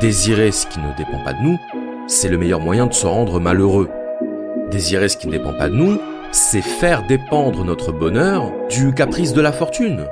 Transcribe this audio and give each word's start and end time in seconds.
Désirer 0.00 0.52
ce 0.52 0.66
qui 0.66 0.78
ne 0.78 0.94
dépend 0.94 1.24
pas 1.24 1.32
de 1.32 1.42
nous, 1.42 1.58
c'est 2.06 2.28
le 2.28 2.36
meilleur 2.36 2.60
moyen 2.60 2.86
de 2.86 2.92
se 2.92 3.06
rendre 3.06 3.40
malheureux. 3.40 3.88
Désirer 4.70 5.08
ce 5.08 5.16
qui 5.16 5.26
ne 5.26 5.32
dépend 5.32 5.54
pas 5.54 5.70
de 5.70 5.74
nous, 5.74 5.98
c'est 6.32 6.60
faire 6.60 7.06
dépendre 7.06 7.64
notre 7.64 7.92
bonheur 7.92 8.52
du 8.68 8.92
caprice 8.92 9.32
de 9.32 9.40
la 9.40 9.52
fortune, 9.52 10.04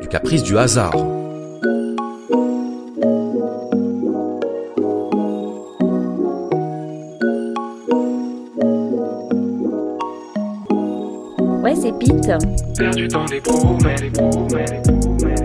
du 0.00 0.08
caprice 0.08 0.42
du 0.42 0.56
hasard. 0.56 0.96
Ouais, 11.62 11.74
c'est 11.74 11.92
Pete. 11.98 12.32
Perdu 12.78 13.08
dans 13.08 13.26
des 13.26 13.40
promesses, 13.42 14.00
des 14.00 14.10
promesses, 14.10 14.70
des 14.70 14.80
promesses. 14.80 15.35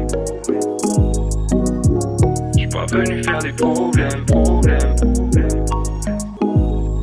Des 3.41 3.53
problèmes, 3.53 4.25
problèmes, 4.25 4.95
problèmes. 4.95 5.65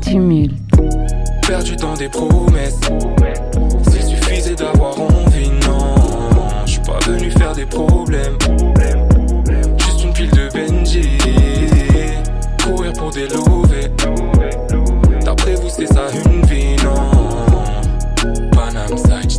Tumulte. 0.02 0.54
Perdu 1.46 1.76
dans 1.76 1.94
des 1.94 2.08
promesses. 2.08 2.78
S'il 3.90 4.02
suffisait 4.02 4.54
d'avoir 4.54 5.00
envie, 5.00 5.50
non. 5.66 5.94
J'suis 6.64 6.80
pas 6.80 6.98
venu 7.06 7.30
faire 7.30 7.54
des 7.54 7.66
problèmes. 7.66 8.36
Juste 9.78 10.04
une 10.04 10.12
pile 10.12 10.30
de 10.30 10.48
Benji. 10.52 11.18
Courir 12.64 12.92
pour 12.92 13.10
des 13.10 13.26
lovés. 13.28 13.90
D'après 15.24 15.54
vous, 15.54 15.68
c'est 15.68 15.86
ça 15.86 16.06
une 16.24 16.44
vie, 16.46 16.76
non. 16.84 17.10
Panam 18.52 18.96
side, 18.96 19.30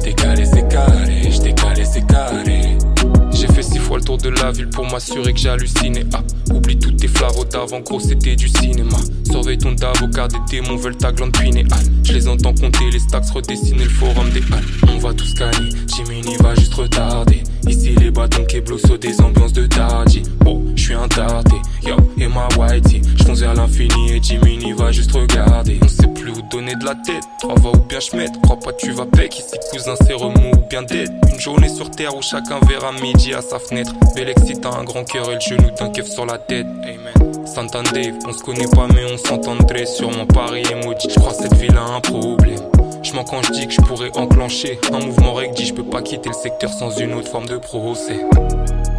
de 4.18 4.30
la 4.30 4.52
ville 4.52 4.70
pour 4.70 4.86
m'assurer 4.90 5.34
que 5.34 5.40
j'hallucinais. 5.40 6.06
Ah, 6.14 6.24
oublie 6.54 6.78
toutes 6.78 6.98
tes 6.98 7.08
flavos 7.08 7.46
d'avant, 7.46 7.80
gros, 7.82 8.00
c'était 8.00 8.36
du 8.36 8.48
cinéma. 8.48 8.98
Surveille 9.30 9.58
ton 9.58 9.74
d'avocat, 9.74 10.28
des 10.28 10.38
démons 10.50 10.78
veulent 10.78 10.98
ta 10.98 11.12
glande 11.12 11.32
pinéale. 11.38 11.68
Je 12.04 12.14
les 12.14 12.28
entends 12.28 12.54
compter, 12.54 12.90
les 12.92 13.00
stacks 13.00 13.30
redessiner 13.30 13.84
le 13.84 13.90
forum 13.90 14.30
des 14.32 14.42
halles. 14.52 14.64
On 14.94 14.98
va 15.00 15.14
tous 15.14 15.28
scanner, 15.28 15.70
Jiminy 15.96 16.36
va 16.38 16.56
juste 16.56 16.74
retarder. 16.74 17.44
Ici, 17.68 17.96
les 18.00 18.12
bâtons 18.12 18.46
keblo 18.46 18.78
sur 18.78 18.98
des 18.98 19.22
ambiances 19.22 19.54
de 19.54 19.66
tardi. 19.68 20.24
Oh, 20.46 20.64
je 20.76 20.82
suis 20.82 20.94
un 20.94 21.08
tardé, 21.08 21.56
yo, 21.86 21.96
et 22.18 22.28
ma 22.28 22.48
whitey. 22.58 23.02
J'fonce 23.18 23.42
vers 23.42 23.54
l'infini 23.54 24.14
et 24.14 24.22
Jiminy 24.22 24.74
va 24.74 24.92
juste 24.92 25.12
regarder. 25.12 25.80
On 25.84 25.88
sait 25.88 26.08
plus 26.30 26.40
où 26.40 26.42
donner 26.44 26.76
de 26.76 26.86
la 26.86 26.96
tête, 26.96 27.24
trois 27.40 27.56
voix 27.56 27.72
ou 27.72 27.80
bien 27.80 28.00
j'mette. 28.00 28.42
Crois 28.42 28.58
pas, 28.58 28.74
tu 28.74 28.92
vas 28.92 29.06
pec, 29.06 29.38
ici, 29.38 29.56
cousin, 29.72 29.96
c'est 30.06 30.14
remous 30.14 30.52
ou 30.54 30.68
bien 30.70 30.84
dead. 30.84 31.12
Une 31.32 31.40
journée 31.40 31.70
sur 31.70 31.90
terre 31.92 32.16
où 32.16 32.22
chacun 32.22 32.60
verra 32.68 32.92
midi 32.92 33.34
à 33.34 33.42
sa 33.42 33.60
fenêtre. 33.60 33.94
Bélexi, 34.16 34.54
t'as 34.60 34.72
un 34.72 34.84
grand 34.84 35.04
cœur 35.04 35.32
et 35.32 35.36
le 35.36 35.40
genou 35.40 35.70
d'un 35.78 35.90
keuf 35.90 36.08
sur 36.08 36.26
la 36.26 36.38
tête. 36.38 36.68
Amen. 36.84 37.46
S'entendez, 37.46 38.14
on 38.28 38.34
se 38.34 38.44
connaît 38.44 38.68
pas 38.68 38.88
mais 38.94 39.06
on 39.12 39.18
s'entendrait 39.18 39.86
sur 39.86 40.12
mon 40.12 40.26
pari 40.26 40.64
emoji. 40.72 41.10
Je 41.10 41.20
crois 41.20 41.34
cette 41.34 41.56
ville 41.56 41.78
a 41.78 41.96
un 41.96 42.02
problème. 42.02 42.60
Je 43.02 43.14
mens 43.14 43.24
quand 43.24 43.42
je 43.44 43.52
dis 43.52 43.68
que 43.68 43.74
je 43.74 43.82
pourrais 43.82 44.12
enclencher 44.18 44.80
un 44.94 45.00
mouvement 45.00 45.34
recti. 45.34 45.66
Je 45.66 45.74
peux 45.74 45.84
pas 45.84 46.02
quitter 46.02 46.30
le 46.30 46.36
secteur 46.36 46.72
sans 46.72 46.92
une 46.98 47.14
autre 47.14 47.30
forme 47.30 47.48
de 47.48 47.58
procès. 47.58 48.20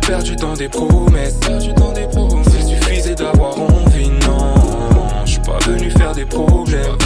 Perdu 0.06 0.34
dans 0.36 0.54
des 0.54 0.68
promesses, 0.68 1.34
perdu 1.34 1.72
dans 1.74 1.92
des 1.92 2.06
promesses. 2.06 2.48
S'il 2.48 2.76
suffisait 2.76 3.14
d'avoir 3.14 3.60
envie, 3.60 4.10
non. 4.26 4.54
Je 5.24 5.32
suis 5.32 5.42
pas 5.42 5.58
venu 5.58 5.90
faire 5.90 6.12
des 6.12 6.24
problèmes, 6.24 6.96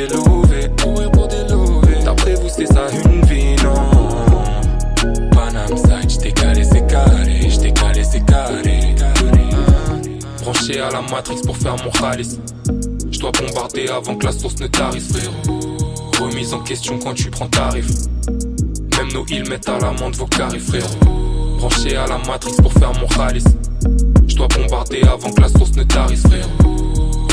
Des 0.00 0.06
lovés, 0.06 0.70
courir 0.82 1.10
pour 1.10 1.28
des. 1.28 1.36
D'après 2.02 2.34
vous, 2.34 2.48
c'est 2.48 2.64
ça 2.64 2.86
une 3.04 3.22
vie, 3.26 3.54
non. 3.62 3.74
Panam 5.30 5.76
side, 5.76 6.08
j't'ai 6.08 6.32
calé, 6.32 6.64
c'est 6.64 6.86
carré. 6.86 7.50
J't'ai 7.50 7.70
calé, 7.70 8.02
c'est 8.02 8.24
carré. 8.24 8.94
Branché 10.40 10.80
à 10.80 10.90
la 10.90 11.02
matrice 11.02 11.42
pour 11.42 11.54
faire 11.54 11.76
mon 11.84 11.90
khalis. 11.90 12.38
J'dois 13.10 13.30
bombarder 13.32 13.88
avant 13.88 14.16
que 14.16 14.24
la 14.24 14.32
source 14.32 14.58
ne 14.60 14.68
tarisse, 14.68 15.12
frérot. 15.12 15.34
Remise 16.18 16.54
en 16.54 16.60
question 16.60 16.98
quand 16.98 17.12
tu 17.12 17.28
prends 17.28 17.48
tarif. 17.48 17.86
Même 18.96 19.12
nos 19.12 19.26
îles 19.26 19.50
mettent 19.50 19.68
à 19.68 19.78
l'amende 19.80 20.16
vos 20.16 20.24
carrés, 20.24 20.60
frérot. 20.60 20.88
Branché 21.58 21.96
à 21.96 22.06
la 22.06 22.16
matrice 22.26 22.56
pour 22.56 22.72
faire 22.72 22.92
mon 22.98 23.06
khalis. 23.06 23.44
J'dois 24.26 24.48
bombarder 24.48 25.02
avant 25.02 25.30
que 25.30 25.42
la 25.42 25.48
source 25.50 25.72
ne 25.72 25.82
tarisse, 25.82 26.22
frérot. 26.22 26.48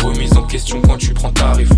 Remise 0.03 0.35
en 0.35 0.43
question 0.43 0.81
quand 0.81 0.97
tu 0.97 1.13
prends 1.13 1.31
tarif. 1.31 1.69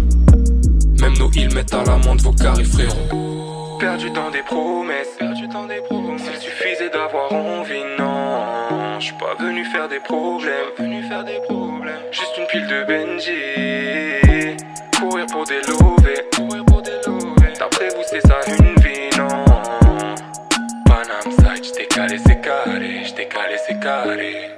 Même 1.02 1.18
nos 1.18 1.32
îles 1.32 1.54
mettent 1.54 1.74
à 1.74 1.84
l'amende 1.84 2.22
vos 2.22 2.34
carrés, 2.34 2.66
frérot. 2.66 3.78
Perdu 3.80 4.10
dans 4.12 4.30
des 4.32 4.42
promesses, 4.42 5.08
perdu 5.18 5.48
dans 5.48 5.66
des 5.66 5.82
promesses. 5.82 6.22
S'il 6.24 6.42
suffisait 6.42 6.90
d'avoir 6.90 7.32
envie, 7.32 7.84
non. 7.98 9.00
J'suis 9.00 9.14
pas 9.14 9.42
venu 9.42 9.64
faire 9.66 9.88
des 9.88 10.00
problèmes, 10.00 10.72
venu 10.78 11.02
faire 11.04 11.24
des 11.24 11.40
problèmes. 11.48 12.02
Juste 12.12 12.38
une 12.38 12.48
pile 12.48 12.68
de 12.68 12.84
Benji. 12.84 14.58
Courir 15.00 15.26
pour 15.28 15.46
des 15.46 15.62
lovés, 15.62 16.26
courir 16.36 16.66
pour 16.66 16.82
des 16.82 17.00
lovés. 17.08 17.54
D'après 17.58 17.88
vous, 17.90 18.04
c'est 18.10 18.28
ça 18.28 18.40
une 18.48 18.76
vie, 18.84 19.10
non. 19.18 19.46
Panam 20.86 21.32
side, 21.32 21.64
j't'ai 21.64 21.86
calé, 21.86 22.18
c'est 22.18 22.42
carré. 22.42 23.04
J't'ai 23.06 23.28
calé, 23.30 23.56
c'est 23.66 23.80
carré. 23.80 24.52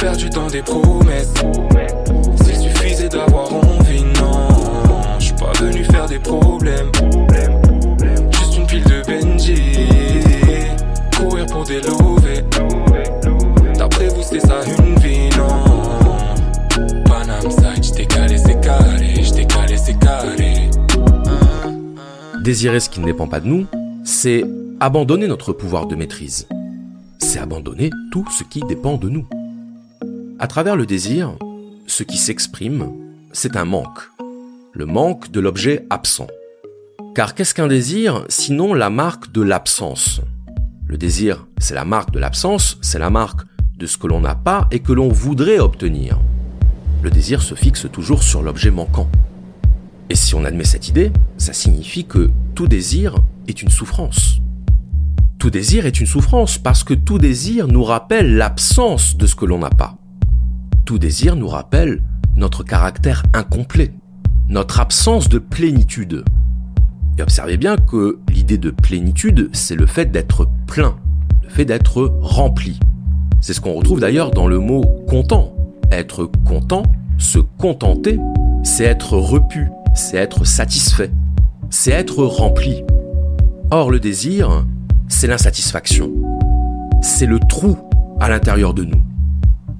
Perdu 0.00 0.30
dans 0.30 0.46
des 0.46 0.62
promesses. 0.62 1.34
S'il 2.44 2.70
suffisait 2.70 3.08
d'avoir 3.08 3.52
envie, 3.52 4.04
non. 4.04 4.25
Pas 5.46 5.52
venu 5.60 5.84
faire 5.84 6.06
des 6.06 6.18
problèmes. 6.18 6.90
Juste 8.32 8.56
une 8.58 8.66
pile 8.66 8.82
de 8.82 9.06
Benji. 9.06 9.54
Courir 11.16 11.46
pour 11.46 11.62
des 11.64 11.80
lovés. 11.82 12.42
D'après 13.78 14.08
vous, 14.08 14.22
c'est 14.22 14.40
ça 14.40 14.60
une 14.66 14.98
vie, 14.98 15.28
non? 15.38 15.82
Panam 17.04 17.48
side, 17.48 17.84
j't'ai 17.84 18.06
calé, 18.06 18.36
c'est 18.38 18.60
carré. 18.60 19.14
J't'ai 19.22 19.46
calé, 19.46 19.76
c'est 19.76 19.96
carré. 20.00 20.68
Désirer 22.42 22.80
ce 22.80 22.90
qui 22.90 22.98
ne 22.98 23.04
dépend 23.06 23.28
pas 23.28 23.38
de 23.38 23.46
nous, 23.46 23.66
c'est 24.04 24.42
abandonner 24.80 25.28
notre 25.28 25.52
pouvoir 25.52 25.86
de 25.86 25.94
maîtrise. 25.94 26.48
C'est 27.18 27.38
abandonner 27.38 27.90
tout 28.10 28.24
ce 28.36 28.42
qui 28.42 28.62
dépend 28.68 28.96
de 28.96 29.08
nous. 29.08 29.26
À 30.40 30.48
travers 30.48 30.74
le 30.74 30.86
désir, 30.86 31.36
ce 31.86 32.02
qui 32.02 32.18
s'exprime, 32.18 32.90
c'est 33.32 33.56
un 33.56 33.64
manque. 33.64 34.10
Le 34.78 34.84
manque 34.84 35.30
de 35.30 35.40
l'objet 35.40 35.86
absent. 35.88 36.26
Car 37.14 37.34
qu'est-ce 37.34 37.54
qu'un 37.54 37.66
désir 37.66 38.26
sinon 38.28 38.74
la 38.74 38.90
marque 38.90 39.32
de 39.32 39.40
l'absence? 39.40 40.20
Le 40.86 40.98
désir, 40.98 41.46
c'est 41.56 41.74
la 41.74 41.86
marque 41.86 42.10
de 42.10 42.18
l'absence, 42.18 42.76
c'est 42.82 42.98
la 42.98 43.08
marque 43.08 43.40
de 43.78 43.86
ce 43.86 43.96
que 43.96 44.06
l'on 44.06 44.20
n'a 44.20 44.34
pas 44.34 44.68
et 44.70 44.80
que 44.80 44.92
l'on 44.92 45.08
voudrait 45.08 45.60
obtenir. 45.60 46.20
Le 47.02 47.08
désir 47.08 47.40
se 47.40 47.54
fixe 47.54 47.86
toujours 47.90 48.22
sur 48.22 48.42
l'objet 48.42 48.70
manquant. 48.70 49.08
Et 50.10 50.14
si 50.14 50.34
on 50.34 50.44
admet 50.44 50.64
cette 50.64 50.90
idée, 50.90 51.10
ça 51.38 51.54
signifie 51.54 52.04
que 52.04 52.28
tout 52.54 52.68
désir 52.68 53.16
est 53.48 53.62
une 53.62 53.70
souffrance. 53.70 54.42
Tout 55.38 55.48
désir 55.48 55.86
est 55.86 56.00
une 56.00 56.06
souffrance 56.06 56.58
parce 56.58 56.84
que 56.84 56.92
tout 56.92 57.16
désir 57.16 57.66
nous 57.66 57.82
rappelle 57.82 58.36
l'absence 58.36 59.16
de 59.16 59.24
ce 59.24 59.36
que 59.36 59.46
l'on 59.46 59.60
n'a 59.60 59.70
pas. 59.70 59.96
Tout 60.84 60.98
désir 60.98 61.34
nous 61.34 61.48
rappelle 61.48 62.02
notre 62.36 62.62
caractère 62.62 63.22
incomplet, 63.32 63.94
notre 64.48 64.80
absence 64.80 65.28
de 65.28 65.38
plénitude. 65.38 66.24
Et 67.18 67.22
observez 67.22 67.56
bien 67.56 67.76
que 67.76 68.18
l'idée 68.28 68.58
de 68.58 68.70
plénitude, 68.70 69.50
c'est 69.52 69.74
le 69.74 69.86
fait 69.86 70.12
d'être 70.12 70.48
plein, 70.66 70.96
le 71.42 71.48
fait 71.48 71.64
d'être 71.64 72.12
rempli. 72.20 72.78
C'est 73.40 73.54
ce 73.54 73.60
qu'on 73.60 73.74
retrouve 73.74 74.00
d'ailleurs 74.00 74.30
dans 74.30 74.46
le 74.46 74.58
mot 74.58 74.82
content. 75.08 75.54
Être 75.90 76.30
content, 76.44 76.82
se 77.18 77.38
contenter, 77.38 78.18
c'est 78.62 78.84
être 78.84 79.16
repu, 79.16 79.70
c'est 79.94 80.16
être 80.16 80.44
satisfait, 80.44 81.10
c'est 81.70 81.92
être 81.92 82.24
rempli. 82.24 82.84
Or 83.70 83.90
le 83.90 84.00
désir, 84.00 84.64
c'est 85.08 85.26
l'insatisfaction. 85.26 86.10
C'est 87.02 87.26
le 87.26 87.38
trou 87.38 87.76
à 88.20 88.28
l'intérieur 88.28 88.74
de 88.74 88.84
nous. 88.84 89.02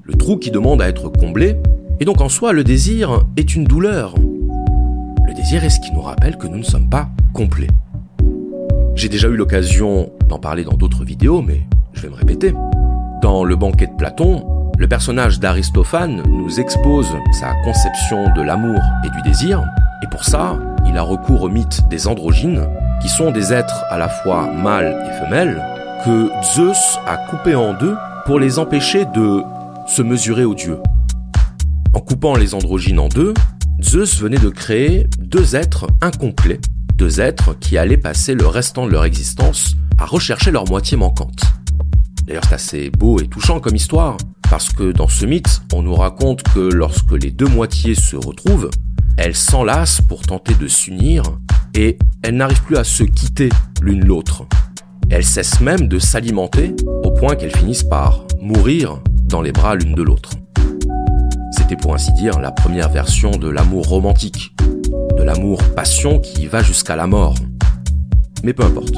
Le 0.03 0.15
trou 0.15 0.37
qui 0.37 0.51
demande 0.51 0.81
à 0.81 0.89
être 0.89 1.09
comblé, 1.09 1.57
et 1.99 2.05
donc 2.05 2.21
en 2.21 2.29
soi 2.29 2.53
le 2.53 2.65
désir 2.65 3.27
est 3.37 3.55
une 3.55 3.65
douleur. 3.65 4.15
Le 5.27 5.35
désir 5.35 5.65
est 5.65 5.71
ce 5.71 5.81
qui 5.81 5.91
nous 5.93 6.03
rappelle 6.03 6.37
que 6.39 6.47
nous 6.47 6.59
ne 6.59 6.63
sommes 6.63 6.89
pas 6.89 7.09
complets. 7.35 7.71
J'ai 8.95 9.09
déjà 9.09 9.27
eu 9.27 9.35
l'occasion 9.35 10.11
d'en 10.29 10.39
parler 10.39 10.63
dans 10.63 10.77
d'autres 10.77 11.05
vidéos, 11.05 11.43
mais 11.43 11.63
je 11.95 12.03
vais 12.03 12.09
me 12.09 12.15
répéter. 12.15 12.55
Dans 13.23 13.43
le 13.43 13.57
banquet 13.57 13.89
de 13.89 13.97
Platon, 13.99 14.71
le 14.79 14.87
personnage 14.87 15.41
d'Aristophane 15.41 16.23
nous 16.29 16.61
expose 16.61 17.13
sa 17.33 17.55
conception 17.65 18.33
de 18.35 18.43
l'amour 18.43 18.81
et 19.05 19.11
du 19.11 19.21
désir, 19.23 19.65
et 20.05 20.07
pour 20.07 20.25
ça, 20.25 20.61
il 20.87 20.97
a 20.97 21.03
recours 21.03 21.43
au 21.43 21.49
mythe 21.49 21.83
des 21.89 22.07
androgynes, 22.07 22.63
qui 23.03 23.09
sont 23.09 23.33
des 23.33 23.53
êtres 23.53 23.85
à 23.91 23.99
la 23.99 24.09
fois 24.09 24.53
mâles 24.53 24.97
et 25.09 25.25
femelles, 25.25 25.61
que 26.05 26.31
Zeus 26.55 27.01
a 27.07 27.17
coupés 27.17 27.57
en 27.57 27.75
deux 27.75 27.97
pour 28.27 28.39
les 28.39 28.61
empêcher 28.61 29.05
de 29.07 29.43
se 29.89 30.03
mesurer 30.03 30.45
aux 30.45 30.55
dieux. 30.55 30.79
En 31.95 32.01
coupant 32.01 32.37
les 32.37 32.55
androgynes 32.55 33.01
en 33.01 33.09
deux, 33.09 33.35
Zeus 33.83 34.19
venait 34.21 34.39
de 34.39 34.49
créer 34.49 35.07
deux 35.19 35.55
êtres 35.55 35.87
incomplets, 36.01 36.61
deux 36.95 37.21
êtres 37.21 37.55
qui 37.59 37.77
allaient 37.77 37.99
passer 37.99 38.35
le 38.35 38.47
restant 38.47 38.87
de 38.87 38.93
leur 38.93 39.05
existence 39.05 39.75
à 39.99 40.07
rechercher 40.07 40.51
leur 40.51 40.67
moitié 40.67 40.97
manquante. 40.97 41.43
D'ailleurs, 42.25 42.45
c'est 42.49 42.55
assez 42.55 42.91
beau 42.91 43.21
et 43.21 43.29
touchant 43.29 43.61
comme 43.61 43.77
histoire, 43.77 44.17
parce 44.49 44.71
que 44.71 44.93
dans 44.93 45.09
ce 45.09 45.27
mythe, 45.27 45.63
on 45.75 45.83
nous 45.83 45.95
raconte 45.95 46.43
que 46.43 46.61
lorsque 46.61 47.13
les 47.13 47.31
deux 47.31 47.47
moitiés 47.47 47.95
se 47.95 48.17
retrouvent, 48.17 48.71
elles 49.19 49.37
s'enlacent 49.37 50.01
pour 50.01 50.23
tenter 50.23 50.55
de 50.55 50.69
s'unir, 50.69 51.23
et 51.75 51.99
elles 52.23 52.37
n'arrivent 52.37 52.63
plus 52.63 52.79
à 52.79 52.85
se 52.85 53.05
quitter 53.05 53.51
l'une 53.83 54.05
l'autre. 54.05 54.47
Elles 55.11 55.25
cessent 55.25 55.61
même 55.61 55.87
de 55.87 55.99
s'alimenter 55.99 56.75
au 57.05 57.11
point 57.11 57.37
qu'elles 57.37 57.57
finissent 57.57 57.85
par 57.85 58.25
mourir 58.41 59.01
dans 59.27 59.43
les 59.43 59.53
bras 59.53 59.75
l'une 59.75 59.95
de 59.95 60.03
l'autre. 60.03 60.31
C'était 61.69 61.83
pour 61.83 61.95
ainsi 61.95 62.13
dire 62.13 62.39
la 62.39 62.53
première 62.53 62.89
version 62.91 63.33
de 63.33 63.49
l'amour 63.49 63.89
romantique, 63.89 64.55
de 65.19 65.23
l'amour 65.25 65.61
passion 65.75 66.21
qui 66.21 66.47
va 66.47 66.63
jusqu'à 66.63 66.95
la 66.95 67.09
mort. 67.09 67.35
Mais 68.45 68.53
peu 68.53 68.63
importe. 68.63 68.95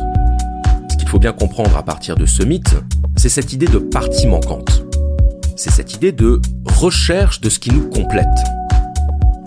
Ce 0.91 0.97
qu'il 0.99 1.09
faut 1.09 1.19
bien 1.19 1.33
comprendre 1.33 1.75
à 1.79 1.83
partir 1.83 2.15
de 2.15 2.27
ce 2.27 2.43
mythe, 2.43 2.77
c'est 3.17 3.31
cette 3.31 3.55
idée 3.55 3.69
de 3.69 3.79
partie 3.79 4.27
manquante. 4.27 4.85
C'est 5.57 5.71
cette 5.71 5.95
idée 5.95 6.13
de 6.13 6.43
recherche 6.67 7.41
de 7.41 7.49
ce 7.49 7.59
qui 7.59 7.71
nous 7.71 7.89
complète. 7.89 8.27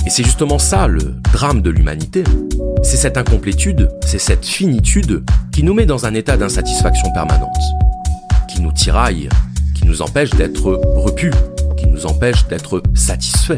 Et 0.08 0.10
c'est 0.10 0.24
justement 0.24 0.58
ça 0.58 0.88
le 0.88 1.14
drame 1.32 1.62
de 1.62 1.70
l'humanité. 1.70 2.24
C'est 2.82 2.98
cette 2.98 3.18
incomplétude, 3.18 3.92
c'est 4.04 4.18
cette 4.18 4.48
finitude 4.48 5.24
qui 5.52 5.62
nous 5.62 5.76
met 5.76 5.86
dans 5.86 6.08
un 6.08 6.16
état 6.16 6.38
d'insatisfaction 6.38 7.14
permanente, 7.14 7.62
qui 8.50 8.62
nous 8.62 8.72
tiraille, 8.72 9.30
qui 9.76 9.86
nous 9.86 10.02
empêche 10.02 10.32
d'être 10.32 10.82
repus, 10.96 11.34
empêche 12.06 12.48
d'être 12.48 12.82
satisfaits. 12.94 13.58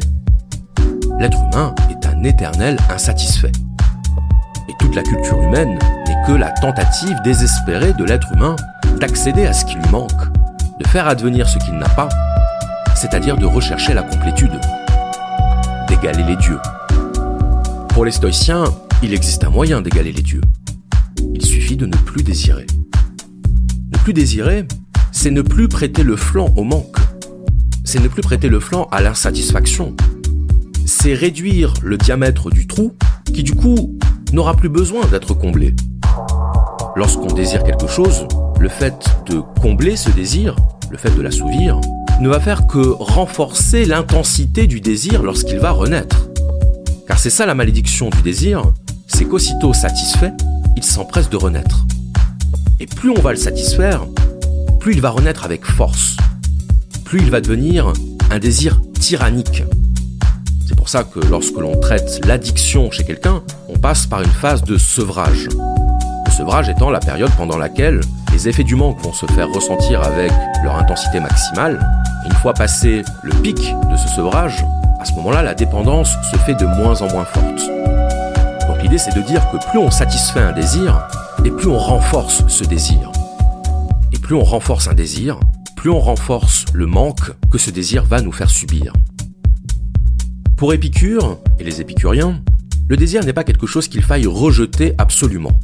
L'être 1.20 1.38
humain 1.52 1.76
est 1.90 2.06
un 2.06 2.24
éternel 2.24 2.78
insatisfait. 2.90 3.52
Et 4.70 4.74
toute 4.80 4.96
la 4.96 5.04
culture 5.04 5.42
humaine 5.42 5.78
n'est 6.08 6.28
que 6.28 6.34
la 6.34 6.52
tentative 6.52 7.18
désespérée 7.24 7.94
de 7.94 8.04
l'être 8.04 8.32
humain 8.34 8.56
d'accéder 9.00 9.46
à 9.46 9.54
ce 9.54 9.66
qui 9.66 9.76
lui 9.76 9.90
manque, 9.92 10.12
de 10.80 10.88
faire 10.88 11.08
advenir 11.08 11.48
ce 11.48 11.58
qu'il 11.60 11.74
n'a 11.76 11.90
pas, 11.90 12.10
c'est-à-dire 12.96 13.38
de 13.38 13.46
rechercher 13.46 13.94
la 13.94 14.04
complétude, 14.04 14.60
d'égaler 15.88 16.24
les 16.24 16.36
dieux. 16.38 16.60
Pour 17.90 18.06
les 18.06 18.12
stoïciens, 18.12 18.66
il 19.02 19.14
existe 19.14 19.44
un 19.44 19.50
moyen 19.50 19.82
d'égaler 19.82 20.12
les 20.12 20.22
dieux. 20.22 20.42
Il 21.34 21.46
suffit 21.46 21.78
de 21.78 21.86
ne 21.86 21.96
plus 21.96 22.24
désirer. 22.24 22.66
Ne 23.92 23.98
plus 24.00 24.14
désirer, 24.14 24.68
c'est 25.12 25.32
ne 25.32 25.42
plus 25.42 25.68
prêter 25.68 26.04
le 26.04 26.16
flanc 26.16 26.52
au 26.56 26.64
manque. 26.64 26.98
C'est 27.86 28.02
ne 28.02 28.08
plus 28.08 28.22
prêter 28.22 28.48
le 28.48 28.60
flanc 28.60 28.88
à 28.92 29.02
l'insatisfaction. 29.02 29.96
C'est 30.86 31.14
réduire 31.14 31.74
le 31.84 31.98
diamètre 31.98 32.50
du 32.50 32.66
trou 32.66 32.94
qui 33.26 33.44
du 33.44 33.54
coup 33.54 33.98
n'aura 34.32 34.56
plus 34.56 34.70
besoin 34.70 35.06
d'être 35.08 35.34
comblé. 35.34 35.76
Lorsqu'on 36.96 37.34
désire 37.34 37.64
quelque 37.64 37.88
chose, 37.88 38.28
le 38.60 38.70
fait 38.70 39.10
de 39.28 39.42
combler 39.62 39.98
ce 39.98 40.10
désir, 40.12 40.56
le 40.92 40.98
fait 40.98 41.16
de 41.16 41.22
l'assouvir, 41.22 41.80
ne 42.22 42.30
va 42.30 42.40
faire 42.40 42.68
que 42.68 42.80
renforcer 42.80 43.86
l'intensité 43.86 44.68
du 44.68 44.80
désir 44.80 45.24
lorsqu'il 45.24 45.60
va 45.60 45.72
renaître. 45.72 46.30
Car 47.08 47.20
c'est 47.20 47.30
ça 47.30 47.46
la 47.46 47.56
malédiction 47.56 48.10
du 48.10 48.22
désir, 48.22 48.64
c'est 49.08 49.26
qu'aussitôt 49.26 49.74
satisfait, 49.74 50.32
il 50.78 50.84
s'empresse 50.84 51.30
de 51.30 51.38
renaître. 51.38 51.86
Et 52.80 52.86
plus 52.86 53.10
on 53.10 53.22
va 53.22 53.32
le 53.32 53.38
satisfaire, 53.38 54.06
plus 54.80 54.94
il 54.94 55.02
va 55.02 55.10
renaître 55.10 55.44
avec 55.44 55.66
force, 55.66 56.16
plus 57.14 57.22
il 57.22 57.30
va 57.30 57.42
devenir 57.42 57.94
un 58.32 58.40
désir 58.40 58.82
tyrannique. 59.00 59.64
C'est 60.68 60.76
pour 60.76 60.90
ça 60.90 61.04
que 61.04 61.20
lorsque 61.20 61.56
l'on 61.58 61.80
traite 61.80 62.20
l'addiction 62.26 62.90
chez 62.90 63.04
quelqu'un, 63.04 63.44
on 63.70 63.78
passe 63.78 64.08
par 64.08 64.24
une 64.24 64.32
phase 64.32 64.64
de 64.64 64.80
sevrage. 64.80 65.48
Le 66.26 66.32
sevrage 66.32 66.70
étant 66.70 66.90
la 66.90 67.00
période 67.00 67.30
pendant 67.38 67.60
laquelle 67.60 68.02
les 68.32 68.50
effets 68.50 68.64
du 68.64 68.74
manque 68.74 69.00
vont 69.04 69.14
se 69.14 69.28
faire 69.28 69.48
ressentir 69.52 70.02
avec 70.02 70.32
leur 70.64 70.76
intensité 70.76 71.20
maximale. 71.20 71.88
Une 72.26 72.34
fois 72.34 72.56
passé 72.56 73.04
le 73.22 73.32
pic 73.44 73.58
de 73.58 73.96
ce 73.96 74.08
sevrage, 74.16 74.66
à 75.00 75.06
ce 75.06 75.14
moment-là, 75.14 75.44
la 75.44 75.54
dépendance 75.54 76.16
se 76.32 76.38
fait 76.38 76.56
de 76.56 76.66
moins 76.66 77.00
en 77.04 77.12
moins 77.12 77.26
forte. 77.26 77.62
Donc 78.68 78.82
l'idée, 78.82 78.98
c'est 78.98 79.16
de 79.16 79.22
dire 79.22 79.48
que 79.52 79.58
plus 79.70 79.78
on 79.78 79.92
satisfait 79.92 80.40
un 80.40 80.52
désir, 80.52 81.08
et 81.46 81.52
plus 81.52 81.68
on 81.68 81.78
renforce 81.78 82.44
ce 82.48 82.64
désir. 82.64 83.12
Et 84.12 84.18
plus 84.18 84.34
on 84.34 84.44
renforce 84.44 84.88
un 84.88 84.96
désir, 84.96 85.38
plus 85.84 85.90
on 85.90 86.00
renforce 86.00 86.64
le 86.74 86.86
manque 86.86 87.34
que 87.52 87.58
ce 87.58 87.70
désir 87.70 88.06
va 88.06 88.22
nous 88.22 88.32
faire 88.32 88.50
subir. 88.50 88.94
Pour 90.56 90.74
Épicure 90.74 91.40
et 91.60 91.66
les 91.66 91.82
épicuriens, 91.82 92.42
le 92.88 92.96
désir 92.96 93.22
n'est 93.26 93.34
pas 93.34 93.44
quelque 93.44 93.68
chose 93.68 93.90
qu'il 93.90 94.02
faille 94.02 94.26
rejeter 94.26 94.94
absolument. 94.98 95.60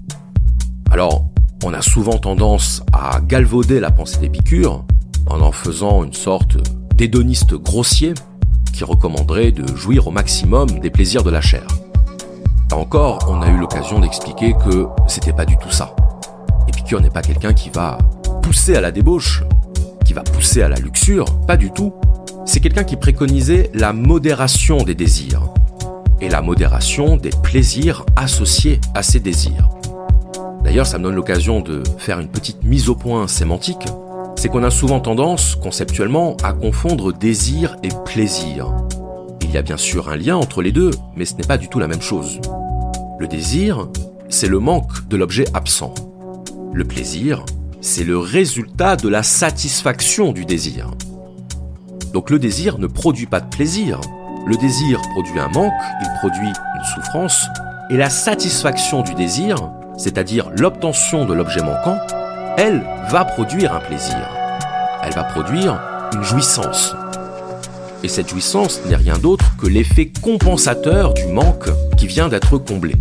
Alors, 0.91 1.29
on 1.63 1.73
a 1.73 1.81
souvent 1.81 2.17
tendance 2.17 2.83
à 2.91 3.21
galvauder 3.21 3.79
la 3.79 3.91
pensée 3.91 4.17
d'Épicure 4.17 4.83
en 5.25 5.39
en 5.39 5.53
faisant 5.53 6.03
une 6.03 6.11
sorte 6.11 6.57
d'hédoniste 6.95 7.53
grossier 7.53 8.13
qui 8.73 8.83
recommanderait 8.83 9.53
de 9.53 9.73
jouir 9.73 10.05
au 10.09 10.11
maximum 10.11 10.67
des 10.81 10.89
plaisirs 10.89 11.23
de 11.23 11.29
la 11.29 11.39
chair. 11.39 11.65
Là 12.71 12.77
encore, 12.77 13.19
on 13.29 13.41
a 13.41 13.47
eu 13.47 13.57
l'occasion 13.57 13.99
d'expliquer 14.01 14.53
que 14.65 14.85
c'était 15.07 15.31
pas 15.31 15.45
du 15.45 15.55
tout 15.55 15.71
ça. 15.71 15.95
Épicure 16.67 16.99
n'est 16.99 17.09
pas 17.09 17.21
quelqu'un 17.21 17.53
qui 17.53 17.69
va 17.69 17.97
pousser 18.41 18.75
à 18.75 18.81
la 18.81 18.91
débauche, 18.91 19.43
qui 20.09 20.13
va 20.15 20.23
pousser 20.23 20.63
à 20.63 20.69
la 20.69 20.77
luxure, 20.77 21.39
pas 21.45 21.55
du 21.55 21.69
tout. 21.69 21.93
C'est 22.43 22.61
quelqu'un 22.61 22.83
qui 22.83 22.95
préconisait 22.95 23.69
la 23.75 23.93
modération 23.93 24.77
des 24.77 24.95
désirs 24.95 25.53
et 26.19 26.29
la 26.29 26.41
modération 26.41 27.15
des 27.15 27.29
plaisirs 27.43 28.07
associés 28.15 28.79
à 28.95 29.03
ces 29.03 29.19
désirs. 29.19 29.69
D'ailleurs, 30.63 30.87
ça 30.87 30.97
me 30.97 31.03
donne 31.03 31.13
l'occasion 31.13 31.61
de 31.61 31.83
faire 31.99 32.19
une 32.19 32.27
petite 32.27 32.63
mise 32.63 32.89
au 32.89 32.95
point 32.95 33.27
sémantique. 33.27 33.85
C'est 34.35 34.49
qu'on 34.49 34.63
a 34.63 34.71
souvent 34.71 34.99
tendance, 34.99 35.53
conceptuellement, 35.53 36.35
à 36.41 36.53
confondre 36.53 37.13
désir 37.13 37.75
et 37.83 37.89
plaisir. 38.03 38.73
Il 39.43 39.51
y 39.51 39.57
a 39.59 39.61
bien 39.61 39.77
sûr 39.77 40.09
un 40.09 40.15
lien 40.15 40.37
entre 40.37 40.63
les 40.63 40.71
deux, 40.71 40.89
mais 41.15 41.25
ce 41.25 41.35
n'est 41.35 41.47
pas 41.47 41.59
du 41.59 41.67
tout 41.67 41.77
la 41.77 41.87
même 41.87 42.01
chose. 42.01 42.41
Le 43.19 43.27
désir, 43.27 43.87
c'est 44.27 44.49
le 44.49 44.57
manque 44.57 45.07
de 45.07 45.17
l'objet 45.17 45.45
absent. 45.53 45.93
Le 46.73 46.83
plaisir, 46.83 47.45
c'est 47.81 48.03
le 48.03 48.17
résultat 48.17 48.95
de 48.95 49.07
la 49.07 49.23
satisfaction 49.23 50.31
du 50.31 50.45
désir. 50.45 50.91
Donc 52.13 52.29
le 52.29 52.39
désir 52.39 52.77
ne 52.77 52.87
produit 52.87 53.25
pas 53.25 53.39
de 53.39 53.49
plaisir. 53.49 54.01
Le 54.45 54.57
désir 54.57 55.01
produit 55.13 55.39
un 55.39 55.47
manque, 55.49 55.71
il 56.01 56.07
produit 56.19 56.47
une 56.47 56.83
souffrance, 56.95 57.45
et 57.89 57.97
la 57.97 58.09
satisfaction 58.09 59.01
du 59.01 59.13
désir, 59.13 59.55
c'est-à-dire 59.97 60.49
l'obtention 60.57 61.25
de 61.25 61.33
l'objet 61.33 61.61
manquant, 61.61 61.97
elle 62.57 62.83
va 63.09 63.25
produire 63.25 63.73
un 63.73 63.79
plaisir. 63.79 64.29
Elle 65.03 65.13
va 65.13 65.23
produire 65.23 65.79
une 66.13 66.23
jouissance. 66.23 66.95
Et 68.03 68.07
cette 68.07 68.29
jouissance 68.29 68.81
n'est 68.85 68.95
rien 68.95 69.17
d'autre 69.17 69.55
que 69.57 69.67
l'effet 69.67 70.11
compensateur 70.21 71.13
du 71.13 71.25
manque 71.27 71.69
qui 71.97 72.07
vient 72.07 72.29
d'être 72.29 72.57
comblé. 72.57 72.95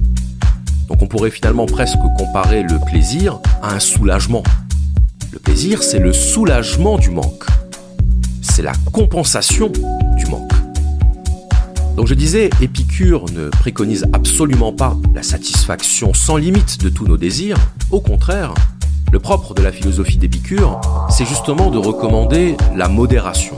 Donc 0.88 1.02
on 1.02 1.06
pourrait 1.06 1.30
finalement 1.30 1.66
presque 1.66 1.98
comparer 2.16 2.62
le 2.62 2.78
plaisir 2.86 3.40
à 3.62 3.74
un 3.74 3.80
soulagement. 3.80 4.42
Le 5.38 5.42
plaisir, 5.52 5.84
c'est 5.84 6.00
le 6.00 6.12
soulagement 6.12 6.98
du 6.98 7.10
manque. 7.10 7.44
C'est 8.42 8.62
la 8.62 8.72
compensation 8.92 9.68
du 9.68 10.26
manque. 10.26 10.50
Donc 11.96 12.08
je 12.08 12.14
disais, 12.14 12.50
Épicure 12.60 13.24
ne 13.32 13.48
préconise 13.48 14.06
absolument 14.12 14.72
pas 14.72 14.96
la 15.14 15.22
satisfaction 15.22 16.12
sans 16.12 16.38
limite 16.38 16.82
de 16.82 16.88
tous 16.88 17.06
nos 17.06 17.16
désirs. 17.16 17.56
Au 17.92 18.00
contraire, 18.00 18.52
le 19.12 19.20
propre 19.20 19.54
de 19.54 19.62
la 19.62 19.70
philosophie 19.70 20.16
d'Épicure, 20.16 20.80
c'est 21.08 21.24
justement 21.24 21.70
de 21.70 21.78
recommander 21.78 22.56
la 22.74 22.88
modération, 22.88 23.56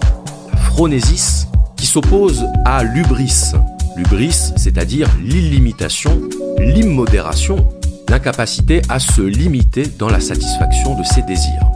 la 0.52 0.58
phronésis, 0.58 1.46
qui 1.78 1.87
s'oppose 1.87 2.44
à 2.66 2.84
l'ubris. 2.84 3.52
L'ubris, 3.96 4.52
c'est-à-dire 4.56 5.08
l'illimitation, 5.25 6.20
l'immodération, 6.58 7.66
l'incapacité 8.10 8.82
à 8.90 8.99
se 8.99 9.22
limiter 9.22 9.87
dans 9.99 10.10
la 10.10 10.20
satisfaction 10.20 10.94
de 10.99 11.04
ses 11.04 11.22
désirs. 11.22 11.70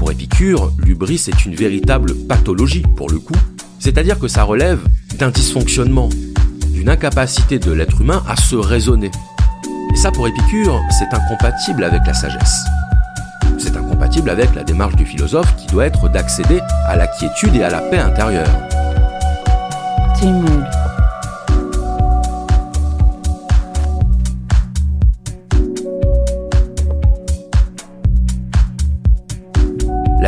Pour 0.00 0.10
Épicure, 0.10 0.72
l'ubris 0.78 1.26
est 1.28 1.44
une 1.44 1.54
véritable 1.54 2.14
pathologie, 2.26 2.82
pour 2.96 3.10
le 3.10 3.18
coup, 3.18 3.34
c'est-à-dire 3.78 4.18
que 4.18 4.28
ça 4.28 4.44
relève 4.44 4.80
d'un 5.18 5.28
dysfonctionnement, 5.28 6.08
d'une 6.72 6.88
incapacité 6.88 7.58
de 7.58 7.70
l'être 7.70 8.00
humain 8.00 8.24
à 8.26 8.34
se 8.34 8.56
raisonner. 8.56 9.10
Et 9.92 9.96
ça, 9.96 10.10
pour 10.10 10.26
Épicure, 10.26 10.80
c'est 10.98 11.14
incompatible 11.14 11.84
avec 11.84 12.00
la 12.06 12.14
sagesse. 12.14 12.64
C'est 13.58 13.76
incompatible 13.76 14.30
avec 14.30 14.54
la 14.54 14.64
démarche 14.64 14.96
du 14.96 15.04
philosophe 15.04 15.54
qui 15.56 15.66
doit 15.66 15.84
être 15.84 16.08
d'accéder 16.08 16.60
à 16.88 16.96
la 16.96 17.06
quiétude 17.06 17.54
et 17.56 17.62
à 17.62 17.68
la 17.68 17.80
paix 17.82 17.98
intérieure. 17.98 18.48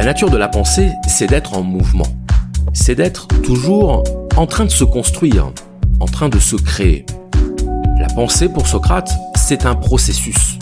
La 0.02 0.06
nature 0.06 0.30
de 0.30 0.37
la 0.37 0.49
pensée, 0.49 0.90
c'est 1.06 1.28
d'être 1.28 1.56
en 1.56 1.62
mouvement. 1.62 2.09
C'est 2.73 2.97
d'être 2.97 3.28
toujours 3.44 4.02
en 4.37 4.47
train 4.47 4.64
de 4.64 4.71
se 4.71 4.82
construire, 4.82 5.52
en 6.00 6.06
train 6.06 6.28
de 6.28 6.40
se 6.40 6.56
créer. 6.56 7.06
La 8.00 8.09
pensée 8.09 8.49
pour 8.49 8.66
Socrate, 8.66 9.12
c'est 9.37 9.64
un 9.64 9.76
processus. 9.76 10.59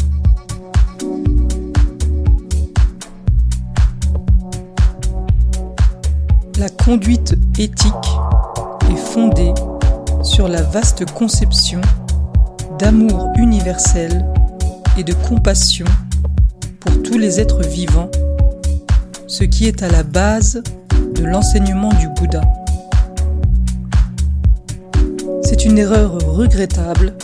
La 6.59 6.68
conduite 6.68 7.35
éthique 7.59 7.94
est 8.92 8.97
fondée 8.99 9.54
sur 10.23 10.49
la 10.49 10.61
vaste 10.61 11.11
conception 11.12 11.80
d'amour 12.78 13.30
universel 13.38 14.23
et 14.99 15.02
de 15.02 15.14
compassion 15.14 15.87
pour 16.80 17.02
tous 17.02 17.16
les 17.16 17.40
êtres 17.40 17.66
vivants, 17.66 18.11
ce 19.30 19.44
qui 19.44 19.66
est 19.66 19.84
à 19.84 19.88
la 19.88 20.02
base 20.02 20.60
de 21.14 21.25
l'enseignement 21.25 21.90
du 21.90 22.08
Bouddha. 22.08 22.40
C'est 25.44 25.64
une 25.64 25.78
erreur 25.78 26.18
regrettable 26.18 27.14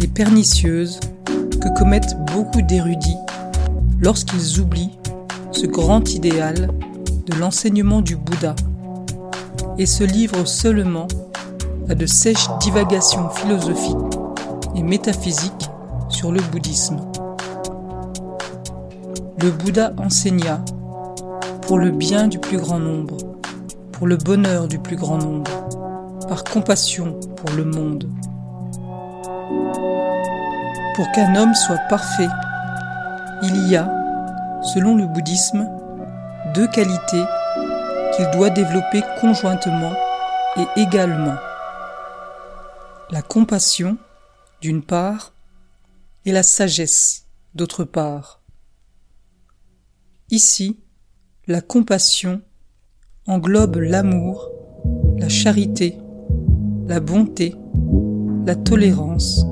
et 0.00 0.08
pernicieuse 0.08 0.98
que 1.26 1.78
commettent 1.78 2.16
beaucoup 2.32 2.62
d'érudits 2.62 3.18
lorsqu'ils 4.00 4.58
oublient 4.58 4.98
ce 5.52 5.66
grand 5.66 6.10
idéal 6.14 6.70
de 7.26 7.36
l'enseignement 7.36 8.00
du 8.00 8.16
Bouddha 8.16 8.56
et 9.76 9.84
se 9.84 10.02
livrent 10.02 10.48
seulement 10.48 11.08
à 11.90 11.94
de 11.94 12.06
sèches 12.06 12.48
divagations 12.60 13.28
philosophiques 13.28 14.18
et 14.76 14.82
métaphysiques 14.82 15.68
sur 16.08 16.32
le 16.32 16.40
bouddhisme. 16.40 17.00
Le 19.42 19.50
Bouddha 19.50 19.92
enseigna 19.98 20.64
pour 21.70 21.78
le 21.78 21.92
bien 21.92 22.26
du 22.26 22.40
plus 22.40 22.58
grand 22.58 22.80
nombre, 22.80 23.16
pour 23.92 24.08
le 24.08 24.16
bonheur 24.16 24.66
du 24.66 24.80
plus 24.80 24.96
grand 24.96 25.18
nombre, 25.18 25.68
par 26.26 26.42
compassion 26.42 27.20
pour 27.36 27.54
le 27.54 27.64
monde. 27.64 28.10
Pour 30.96 31.08
qu'un 31.12 31.36
homme 31.36 31.54
soit 31.54 31.78
parfait, 31.88 32.26
il 33.44 33.68
y 33.68 33.76
a, 33.76 33.84
selon 34.74 34.96
le 34.96 35.06
bouddhisme, 35.06 35.68
deux 36.56 36.66
qualités 36.66 37.22
qu'il 38.16 38.28
doit 38.32 38.50
développer 38.50 39.04
conjointement 39.20 39.92
et 40.56 40.80
également. 40.80 41.36
La 43.10 43.22
compassion, 43.22 43.96
d'une 44.60 44.82
part, 44.82 45.34
et 46.24 46.32
la 46.32 46.42
sagesse, 46.42 47.26
d'autre 47.54 47.84
part. 47.84 48.40
Ici, 50.32 50.79
la 51.50 51.60
compassion 51.60 52.42
englobe 53.26 53.78
l'amour, 53.78 54.52
la 55.18 55.28
charité, 55.28 55.96
la 56.86 57.00
bonté, 57.00 57.56
la 58.46 58.54
tolérance, 58.54 59.44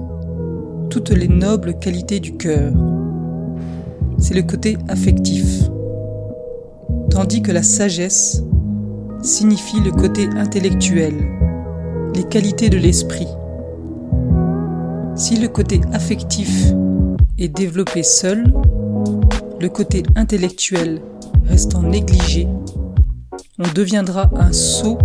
toutes 0.90 1.10
les 1.10 1.26
nobles 1.26 1.76
qualités 1.80 2.20
du 2.20 2.36
cœur. 2.36 2.72
C'est 4.16 4.34
le 4.34 4.42
côté 4.42 4.78
affectif. 4.86 5.64
Tandis 7.10 7.42
que 7.42 7.50
la 7.50 7.64
sagesse 7.64 8.44
signifie 9.20 9.80
le 9.80 9.90
côté 9.90 10.28
intellectuel, 10.36 11.14
les 12.14 12.22
qualités 12.22 12.70
de 12.70 12.78
l'esprit. 12.78 13.26
Si 15.16 15.34
le 15.34 15.48
côté 15.48 15.80
affectif 15.92 16.66
est 17.38 17.48
développé 17.48 18.04
seul, 18.04 18.54
le 19.60 19.68
côté 19.68 20.04
intellectuel 20.14 21.00
restant 21.48 21.82
négligé, 21.82 22.46
on 23.58 23.66
deviendra 23.74 24.30
un 24.36 24.52
sot 24.52 24.98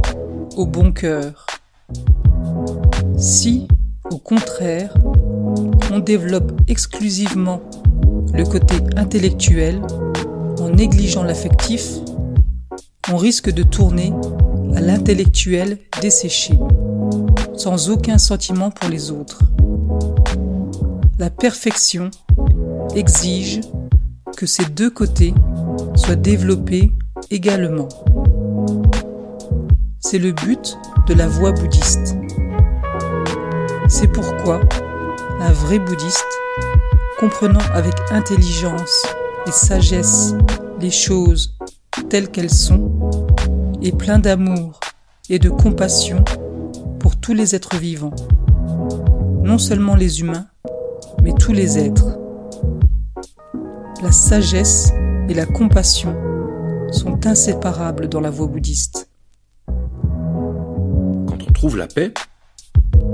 au 0.56 0.66
bon 0.66 0.92
cœur. 0.92 1.48
Si, 3.18 3.68
au 4.12 4.18
contraire, 4.18 4.94
on 5.92 6.00
développe 6.00 6.52
exclusivement 6.68 7.62
le 8.34 8.44
côté 8.44 8.76
intellectuel 8.96 9.82
en 10.60 10.70
négligeant 10.70 11.24
l'affectif, 11.24 12.00
on 13.12 13.18
risque 13.18 13.52
de 13.52 13.64
tourner 13.64 14.14
à 14.76 14.82
l'intellectuel 14.82 15.78
desséché, 16.02 16.58
sans 17.56 17.90
aucun 17.90 18.18
sentiment 18.18 18.70
pour 18.72 18.90
les 18.90 19.12
autres. 19.12 19.40
La 21.20 21.30
perfection 21.30 22.12
exige 22.96 23.62
que 24.36 24.46
ces 24.46 24.66
deux 24.66 24.90
côtés 24.90 25.34
soient 25.96 26.16
développés 26.16 26.92
également. 27.30 27.90
C'est 30.00 30.20
le 30.20 30.32
but 30.32 30.78
de 31.08 31.14
la 31.14 31.28
voie 31.28 31.52
bouddhiste. 31.52 32.16
C'est 33.88 34.08
pourquoi 34.08 34.60
un 35.40 35.52
vrai 35.52 35.80
bouddhiste, 35.80 36.26
comprenant 37.20 37.64
avec 37.74 37.94
intelligence 38.12 39.06
et 39.48 39.52
sagesse 39.52 40.36
les 40.80 40.92
choses 40.92 41.58
telles 42.10 42.30
qu'elles 42.30 42.50
sont, 42.50 42.92
et 43.82 43.92
plein 43.92 44.20
d'amour 44.20 44.80
et 45.30 45.40
de 45.40 45.50
compassion 45.50 46.24
pour 47.00 47.18
tous 47.18 47.34
les 47.34 47.56
êtres 47.56 47.78
vivants, 47.78 48.16
non 49.44 49.58
seulement 49.58 49.96
les 49.96 50.22
humains, 50.22 50.48
mais 51.22 51.34
tous 51.34 51.54
les 51.54 51.78
êtres. 51.78 52.18
La 54.02 54.12
sagesse 54.12 54.92
et 55.30 55.34
la 55.34 55.46
compassion 55.46 56.16
sont 56.92 57.26
inséparables 57.26 58.08
dans 58.08 58.22
la 58.22 58.30
voie 58.30 58.48
bouddhiste. 58.48 59.10
Quand 59.68 61.38
on 61.48 61.52
trouve 61.54 61.78
la 61.78 61.88
paix, 61.88 62.14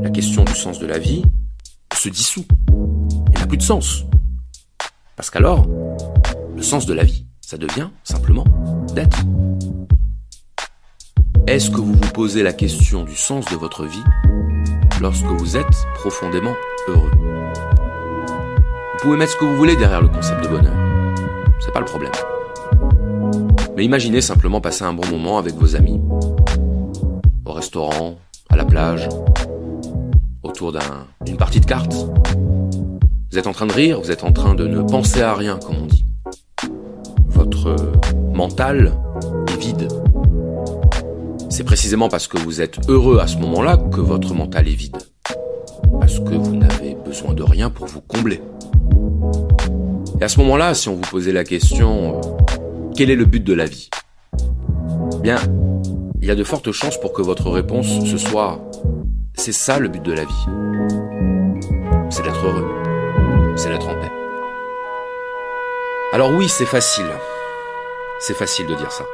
la 0.02 0.10
question 0.10 0.44
du 0.44 0.54
sens 0.54 0.80
de 0.80 0.86
la 0.86 1.00
vie 1.00 1.24
se 1.94 2.10
dissout. 2.10 2.46
Il 3.34 3.40
n'a 3.40 3.48
plus 3.48 3.58
de 3.58 3.64
sens. 3.64 4.06
Parce 5.16 5.30
qu'alors, 5.30 5.68
le 6.56 6.62
sens 6.62 6.86
de 6.86 6.94
la 6.94 7.04
vie, 7.04 7.26
ça 7.42 7.58
devient 7.58 7.90
simplement 8.04 8.46
d'être. 8.96 9.20
Est-ce 11.48 11.70
que 11.70 11.82
vous 11.82 11.94
vous 11.94 12.12
posez 12.14 12.44
la 12.44 12.54
question 12.54 13.04
du 13.04 13.16
sens 13.16 13.46
de 13.46 13.56
votre 13.56 13.86
vie 13.86 14.04
lorsque 15.02 15.26
vous 15.26 15.58
êtes 15.58 15.66
profondément 15.96 16.56
heureux? 16.88 17.12
Vous 18.94 19.00
pouvez 19.02 19.18
mettre 19.18 19.34
ce 19.34 19.38
que 19.38 19.46
vous 19.46 19.56
voulez 19.56 19.76
derrière 19.76 20.02
le 20.02 20.10
concept 20.10 20.44
de 20.44 20.48
bonheur. 20.48 20.79
C'est 21.70 21.74
pas 21.74 21.82
le 21.82 21.86
problème. 21.86 22.12
Mais 23.78 23.86
imaginez 23.86 24.22
simplement 24.22 24.60
passer 24.60 24.86
un 24.86 24.94
bon 24.94 25.06
moment 25.06 25.38
avec 25.38 25.54
vos 25.54 25.76
amis. 25.76 26.02
Au 27.46 27.52
restaurant, 27.52 28.16
à 28.50 28.56
la 28.56 28.66
plage, 28.66 29.08
autour 30.42 30.74
d'une 31.24 31.38
partie 31.38 31.60
de 31.60 31.68
cartes. 31.68 31.94
Vous 33.32 33.38
êtes 33.38 33.46
en 33.46 33.52
train 33.52 33.68
de 33.68 33.74
rire, 33.74 34.02
vous 34.02 34.10
êtes 34.10 34.24
en 34.24 34.32
train 34.32 34.56
de 34.56 34.66
ne 34.66 34.82
penser 34.82 35.22
à 35.22 35.36
rien, 35.36 35.60
comme 35.64 35.84
on 35.84 35.86
dit. 35.86 36.06
Votre 37.28 37.76
mental 38.34 38.92
est 39.50 39.62
vide. 39.62 39.88
C'est 41.52 41.66
précisément 41.66 42.10
parce 42.10 42.28
que 42.28 42.40
vous 42.40 42.62
êtes 42.62 42.80
heureux 42.90 43.20
à 43.20 43.28
ce 43.28 43.38
moment-là 43.38 43.78
que 43.78 44.02
votre 44.02 44.34
mental 44.34 44.68
est 44.68 44.74
vide. 44.74 44.98
Parce 46.00 46.18
que 46.18 46.34
vous 46.34 46.56
n'avez 46.56 46.96
besoin 46.96 47.36
de 47.36 47.44
rien 47.44 47.70
pour 47.70 47.86
vous 47.86 48.02
combler. 48.02 48.42
Et 50.20 50.24
à 50.24 50.28
ce 50.28 50.40
moment-là, 50.40 50.74
si 50.74 50.90
on 50.90 50.96
vous 50.96 51.10
posait 51.10 51.32
la 51.32 51.44
question, 51.44 52.20
quel 52.96 53.10
est 53.10 53.16
le 53.16 53.26
but 53.26 53.44
de 53.44 53.54
la 53.54 53.66
vie? 53.66 53.90
Bien, 55.22 55.38
il 56.22 56.28
y 56.28 56.32
a 56.32 56.36
de 56.36 56.44
fortes 56.44 56.72
chances 56.72 57.00
pour 57.00 57.14
que 57.14 57.22
votre 57.22 57.50
réponse 57.50 57.88
ce 58.06 58.18
soit 58.18 58.60
c'est 59.40 59.54
ça 59.54 59.80
le 59.80 59.88
but 59.88 60.04
de 60.04 60.12
la 60.12 60.26
vie. 60.26 60.46
C'est 62.10 62.24
d'être 62.24 62.46
heureux. 62.46 62.68
C'est 63.56 63.70
d'être 63.70 63.88
en 63.88 63.94
paix. 63.94 64.12
Alors 66.12 66.32
oui, 66.32 66.50
c'est 66.50 66.66
facile. 66.66 67.06
C'est 68.20 68.34
facile 68.34 68.68
de 68.68 68.76
dire 68.76 68.92
ça. 68.92 69.06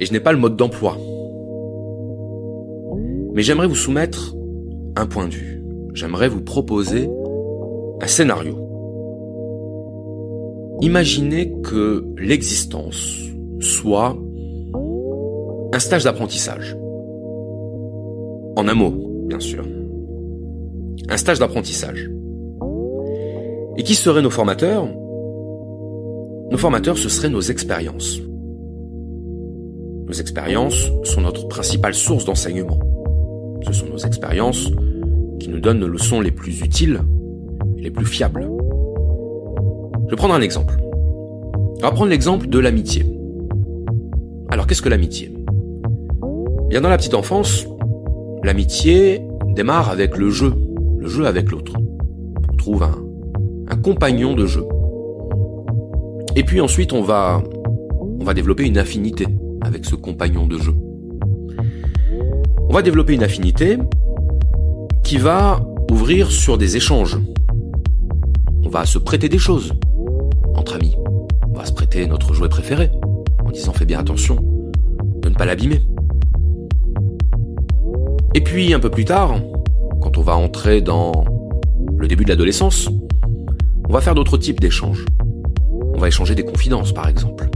Et 0.00 0.06
je 0.06 0.12
n'ai 0.12 0.18
pas 0.18 0.32
le 0.32 0.38
mode 0.38 0.56
d'emploi. 0.56 0.96
Mais 3.32 3.42
j'aimerais 3.42 3.68
vous 3.68 3.76
soumettre 3.76 4.34
un 4.96 5.06
point 5.06 5.28
de 5.28 5.34
vue. 5.34 5.62
J'aimerais 5.94 6.28
vous 6.28 6.42
proposer 6.42 7.08
un 8.00 8.06
scénario. 8.08 8.71
Imaginez 10.82 11.52
que 11.62 12.04
l'existence 12.18 13.20
soit 13.60 14.16
un 15.72 15.78
stage 15.78 16.02
d'apprentissage. 16.02 16.76
En 18.56 18.66
un 18.66 18.74
mot, 18.74 18.92
bien 19.28 19.38
sûr. 19.38 19.64
Un 21.08 21.16
stage 21.16 21.38
d'apprentissage. 21.38 22.10
Et 23.76 23.84
qui 23.84 23.94
seraient 23.94 24.22
nos 24.22 24.30
formateurs? 24.30 24.88
Nos 26.50 26.58
formateurs, 26.58 26.98
ce 26.98 27.08
seraient 27.08 27.30
nos 27.30 27.40
expériences. 27.40 28.18
Nos 30.08 30.14
expériences 30.14 30.90
sont 31.04 31.20
notre 31.20 31.46
principale 31.46 31.94
source 31.94 32.24
d'enseignement. 32.24 32.80
Ce 33.68 33.72
sont 33.72 33.86
nos 33.86 33.98
expériences 33.98 34.68
qui 35.38 35.48
nous 35.48 35.60
donnent 35.60 35.78
nos 35.78 35.86
leçons 35.86 36.20
les 36.20 36.32
plus 36.32 36.60
utiles 36.60 37.02
et 37.78 37.82
les 37.82 37.90
plus 37.92 38.04
fiables. 38.04 38.48
Je 40.12 40.14
vais 40.14 40.18
prendre 40.18 40.34
un 40.34 40.42
exemple. 40.42 40.76
On 40.84 41.80
va 41.80 41.90
prendre 41.90 42.10
l'exemple 42.10 42.46
de 42.46 42.58
l'amitié. 42.58 43.06
Alors 44.50 44.66
qu'est-ce 44.66 44.82
que 44.82 44.90
l'amitié? 44.90 45.32
Bien 46.68 46.82
dans 46.82 46.90
la 46.90 46.98
petite 46.98 47.14
enfance, 47.14 47.66
L'amitié 48.44 49.22
démarre 49.54 49.88
avec 49.88 50.18
le 50.18 50.28
jeu, 50.28 50.52
le 50.98 51.08
jeu 51.08 51.26
avec 51.26 51.50
l'autre. 51.50 51.72
On 52.52 52.56
trouve 52.56 52.82
un, 52.82 53.76
compagnon 53.76 54.34
de 54.34 54.44
jeu. 54.44 54.66
Et 56.36 56.44
puis 56.44 56.60
ensuite, 56.60 56.92
on 56.92 57.00
va 57.00 57.42
développer 58.34 58.66
une 58.66 58.76
affinité 58.76 59.26
avec 59.62 59.86
ce 59.86 59.94
compagnon 59.94 60.46
de 60.46 60.58
jeu. 60.58 60.74
On 62.68 62.74
va 62.74 62.82
développer 62.82 63.14
une 63.14 63.22
affinité 63.22 63.78
qui 65.04 65.16
va 65.16 65.64
ouvrir 65.90 66.30
sur 66.30 66.58
des 66.58 66.76
échanges. 66.76 67.18
On 68.62 68.68
va 68.68 68.84
se 68.84 68.98
prêter 68.98 69.30
des 69.30 69.38
choses 69.38 69.72
entre 70.54 70.76
amis. 70.76 70.96
On 71.48 71.56
va 71.56 71.64
se 71.64 71.72
prêter 71.72 72.06
notre 72.06 72.32
jouet 72.34 72.48
préféré 72.48 72.90
en 73.44 73.50
disant 73.50 73.72
fais 73.72 73.84
bien 73.84 73.98
attention 73.98 74.36
de 75.20 75.28
ne 75.28 75.34
pas 75.34 75.44
l'abîmer. 75.44 75.80
Et 78.34 78.40
puis 78.40 78.72
un 78.72 78.80
peu 78.80 78.90
plus 78.90 79.04
tard, 79.04 79.40
quand 80.00 80.16
on 80.18 80.22
va 80.22 80.36
entrer 80.36 80.80
dans 80.80 81.24
le 81.96 82.08
début 82.08 82.24
de 82.24 82.30
l'adolescence, 82.30 82.88
on 83.88 83.92
va 83.92 84.00
faire 84.00 84.14
d'autres 84.14 84.38
types 84.38 84.60
d'échanges. 84.60 85.04
On 85.94 85.98
va 85.98 86.08
échanger 86.08 86.34
des 86.34 86.44
confidences 86.44 86.92
par 86.92 87.08
exemple. 87.08 87.48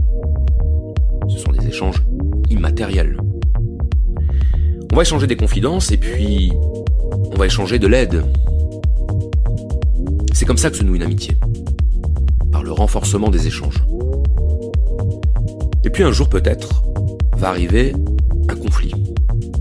Ce 1.29 1.39
sont 1.39 1.51
des 1.51 1.67
échanges 1.67 2.03
immatériels. 2.49 3.17
On 4.91 4.95
va 4.95 5.01
échanger 5.01 5.27
des 5.27 5.35
confidences 5.35 5.91
et 5.91 5.97
puis 5.97 6.51
on 7.33 7.35
va 7.37 7.45
échanger 7.45 7.79
de 7.79 7.87
l'aide. 7.87 8.23
C'est 10.33 10.45
comme 10.45 10.57
ça 10.57 10.69
que 10.69 10.77
se 10.77 10.83
noue 10.83 10.95
une 10.95 11.03
amitié. 11.03 11.35
Le 12.67 12.73
renforcement 12.73 13.29
des 13.29 13.47
échanges. 13.47 13.81
Et 15.85 15.89
puis 15.89 16.03
un 16.03 16.11
jour 16.11 16.27
peut-être 16.27 16.83
va 17.37 17.47
arriver 17.47 17.93
un 18.49 18.55
conflit, 18.55 18.91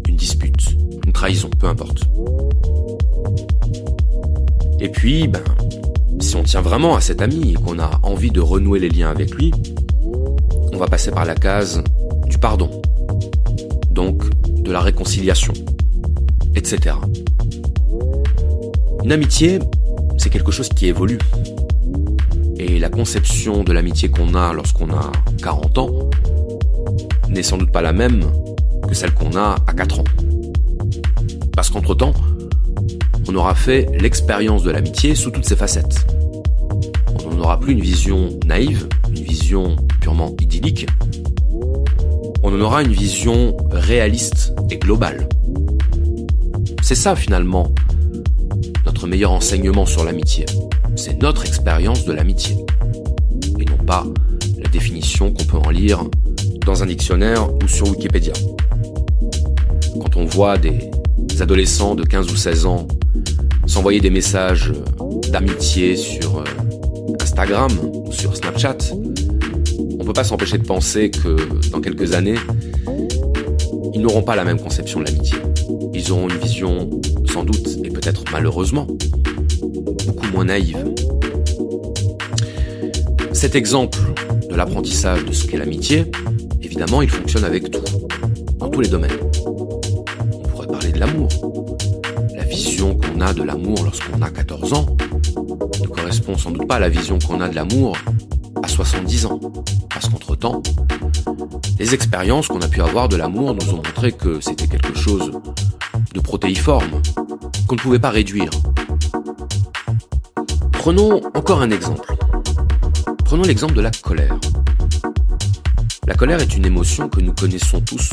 une 0.08 0.16
dispute, 0.16 0.76
une 1.06 1.12
trahison, 1.12 1.48
peu 1.56 1.68
importe. 1.68 2.00
Et 4.80 4.88
puis, 4.88 5.28
ben, 5.28 5.44
si 6.18 6.34
on 6.34 6.42
tient 6.42 6.62
vraiment 6.62 6.96
à 6.96 7.00
cet 7.00 7.22
ami 7.22 7.52
et 7.52 7.54
qu'on 7.54 7.78
a 7.78 8.00
envie 8.02 8.32
de 8.32 8.40
renouer 8.40 8.80
les 8.80 8.88
liens 8.88 9.10
avec 9.10 9.36
lui, 9.36 9.52
on 10.72 10.76
va 10.76 10.88
passer 10.88 11.12
par 11.12 11.25
la 11.25 11.36
case 11.36 11.84
du 12.26 12.38
pardon, 12.38 12.82
donc 13.92 14.25
de 14.64 14.72
la 14.72 14.80
réconciliation, 14.80 15.52
etc. 16.56 16.96
Une 19.04 19.12
amitié, 19.12 19.60
c'est 20.18 20.30
quelque 20.30 20.50
chose 20.50 20.70
qui 20.70 20.88
évolue. 20.88 21.18
Et 22.58 22.78
la 22.78 22.88
conception 22.88 23.64
de 23.64 23.72
l'amitié 23.72 24.08
qu'on 24.08 24.34
a 24.34 24.52
lorsqu'on 24.52 24.90
a 24.90 25.12
40 25.42 25.78
ans 25.78 25.90
n'est 27.28 27.42
sans 27.42 27.58
doute 27.58 27.70
pas 27.70 27.82
la 27.82 27.92
même 27.92 28.25
que 28.88 28.94
celle 28.94 29.12
qu'on 29.12 29.36
a 29.36 29.56
à 29.66 29.72
4 29.75 30.00
ans. 30.00 30.04
Parce 31.54 31.70
qu'entre-temps, 31.70 32.14
on 33.28 33.34
aura 33.34 33.54
fait 33.54 33.88
l'expérience 33.98 34.62
de 34.62 34.70
l'amitié 34.70 35.14
sous 35.14 35.30
toutes 35.30 35.46
ses 35.46 35.56
facettes. 35.56 36.06
On 37.26 37.34
n'aura 37.34 37.58
plus 37.58 37.72
une 37.72 37.80
vision 37.80 38.38
naïve, 38.46 38.88
une 39.08 39.22
vision 39.22 39.76
purement 40.00 40.34
idyllique. 40.40 40.86
On 42.42 42.54
en 42.54 42.60
aura 42.60 42.82
une 42.82 42.92
vision 42.92 43.56
réaliste 43.70 44.52
et 44.70 44.78
globale. 44.78 45.28
C'est 46.82 46.94
ça 46.94 47.16
finalement 47.16 47.75
notre 48.84 49.08
meilleur 49.08 49.32
enseignement 49.32 49.84
sur 49.84 50.04
l'amitié. 50.04 50.46
C'est 50.97 51.23
notre 51.23 51.45
expérience 51.45 52.04
de 52.04 52.13
l'amitié. 52.13 52.56
Et 53.61 53.65
non 53.65 53.76
pas 53.76 54.04
la 54.59 54.69
définition 54.71 55.32
qu'on 55.32 55.45
peut 55.45 55.59
en 55.59 55.71
lire 55.71 56.04
dans 56.65 56.82
un 56.82 56.87
dictionnaire 56.87 57.49
ou 57.54 57.69
sur 57.69 57.89
Wikipédia. 57.89 58.32
Quand 60.00 60.17
on 60.17 60.25
voit 60.25 60.56
des 60.56 60.91
adolescents 61.41 61.95
de 61.95 62.02
15 62.02 62.32
ou 62.32 62.37
16 62.37 62.67
ans 62.67 62.89
s'envoyer 63.67 64.00
des 64.00 64.11
messages 64.11 64.73
d'amitié 65.30 65.97
sur 65.97 66.39
euh, 66.39 66.45
Instagram 67.21 67.71
ou 67.82 68.11
sur 68.11 68.35
Snapchat, 68.35 68.78
on 70.00 70.04
peut 70.04 70.13
pas 70.13 70.25
s'empêcher 70.25 70.56
de 70.56 70.65
penser 70.65 71.11
que 71.11 71.37
dans 71.71 71.80
quelques 71.80 72.15
années, 72.15 72.39
ils 73.93 74.00
n'auront 74.00 74.23
pas 74.23 74.37
la 74.37 74.45
même 74.45 74.61
conception 74.61 75.00
de 75.00 75.06
l'amitié. 75.06 75.39
Ils 75.93 76.11
auront 76.13 76.28
une 76.28 76.39
vision, 76.39 76.91
sans 77.26 77.45
doute, 77.45 77.78
et 77.85 77.91
peut-être 77.91 78.25
malheureusement, 78.32 78.87
moins 80.32 80.45
naïve. 80.45 80.93
Cet 83.32 83.54
exemple 83.54 83.99
de 84.49 84.54
l'apprentissage 84.54 85.25
de 85.25 85.32
ce 85.32 85.47
qu'est 85.47 85.58
l'amitié, 85.58 86.10
évidemment, 86.62 87.02
il 87.02 87.10
fonctionne 87.10 87.45
avec 87.45 87.71
tout, 87.71 87.80
dans 88.58 88.69
tous 88.69 88.80
les 88.80 88.89
domaines. 88.89 89.19
On 89.47 90.49
pourrait 90.49 90.67
parler 90.69 90.93
de 90.93 91.00
l'amour, 91.00 91.28
vision 92.56 92.95
qu'on 92.95 93.21
a 93.21 93.34
de 93.34 93.43
l'amour 93.43 93.84
lorsqu'on 93.84 94.23
a 94.23 94.30
14 94.30 94.73
ans 94.73 94.86
ne 95.82 95.86
correspond 95.86 96.39
sans 96.39 96.50
doute 96.50 96.67
pas 96.67 96.76
à 96.76 96.80
la 96.80 96.89
vision 96.89 97.19
qu'on 97.19 97.41
a 97.41 97.49
de 97.49 97.54
l'amour 97.54 97.97
à 98.62 98.69
70 98.69 99.26
ans. 99.26 99.41
Parce 99.91 100.08
qu'entre-temps, 100.08 100.62
les 101.78 101.95
expériences 101.95 102.49
qu'on 102.49 102.60
a 102.60 102.69
pu 102.69 102.80
avoir 102.80 103.08
de 103.08 103.17
l'amour 103.17 103.54
nous 103.54 103.71
ont 103.75 103.76
montré 103.76 104.12
que 104.12 104.41
c'était 104.41 104.69
quelque 104.69 104.97
chose 104.97 105.32
de 106.15 106.21
protéiforme, 106.21 107.02
qu'on 107.67 107.75
ne 107.75 107.80
pouvait 107.80 107.99
pas 107.99 108.10
réduire. 108.10 108.50
Prenons 110.86 111.20
encore 111.34 111.62
un 111.62 111.70
exemple. 111.72 112.14
Prenons 113.25 113.42
l'exemple 113.42 113.75
de 113.75 113.80
la 113.80 113.90
colère. 113.90 114.38
La 116.06 116.14
colère 116.14 116.40
est 116.40 116.56
une 116.56 116.64
émotion 116.64 117.08
que 117.08 117.20
nous 117.20 117.32
connaissons 117.32 117.80
tous, 117.80 118.10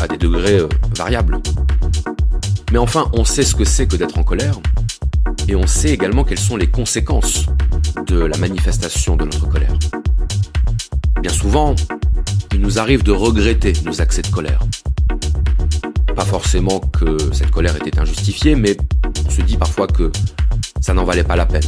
à 0.00 0.06
des 0.06 0.16
degrés 0.16 0.60
euh, 0.60 0.68
variables. 0.96 1.40
Mais 2.70 2.78
enfin, 2.78 3.10
on 3.14 3.24
sait 3.24 3.42
ce 3.42 3.56
que 3.56 3.64
c'est 3.64 3.88
que 3.88 3.96
d'être 3.96 4.16
en 4.16 4.22
colère, 4.22 4.60
et 5.48 5.56
on 5.56 5.66
sait 5.66 5.90
également 5.90 6.22
quelles 6.22 6.38
sont 6.38 6.56
les 6.56 6.70
conséquences 6.70 7.46
de 8.06 8.20
la 8.20 8.38
manifestation 8.38 9.16
de 9.16 9.24
notre 9.24 9.48
colère. 9.48 9.76
Bien 11.20 11.32
souvent, 11.32 11.74
il 12.52 12.60
nous 12.60 12.78
arrive 12.78 13.02
de 13.02 13.10
regretter 13.10 13.72
nos 13.84 14.00
accès 14.00 14.22
de 14.22 14.28
colère. 14.28 14.60
Pas 16.14 16.24
forcément 16.24 16.78
que 16.78 17.16
cette 17.32 17.50
colère 17.50 17.74
était 17.74 17.98
injustifiée, 17.98 18.54
mais 18.54 18.76
on 19.26 19.30
se 19.30 19.42
dit 19.42 19.56
parfois 19.56 19.88
que 19.88 20.12
ça 20.80 20.94
n'en 20.94 21.04
valait 21.04 21.24
pas 21.24 21.34
la 21.34 21.44
peine. 21.44 21.64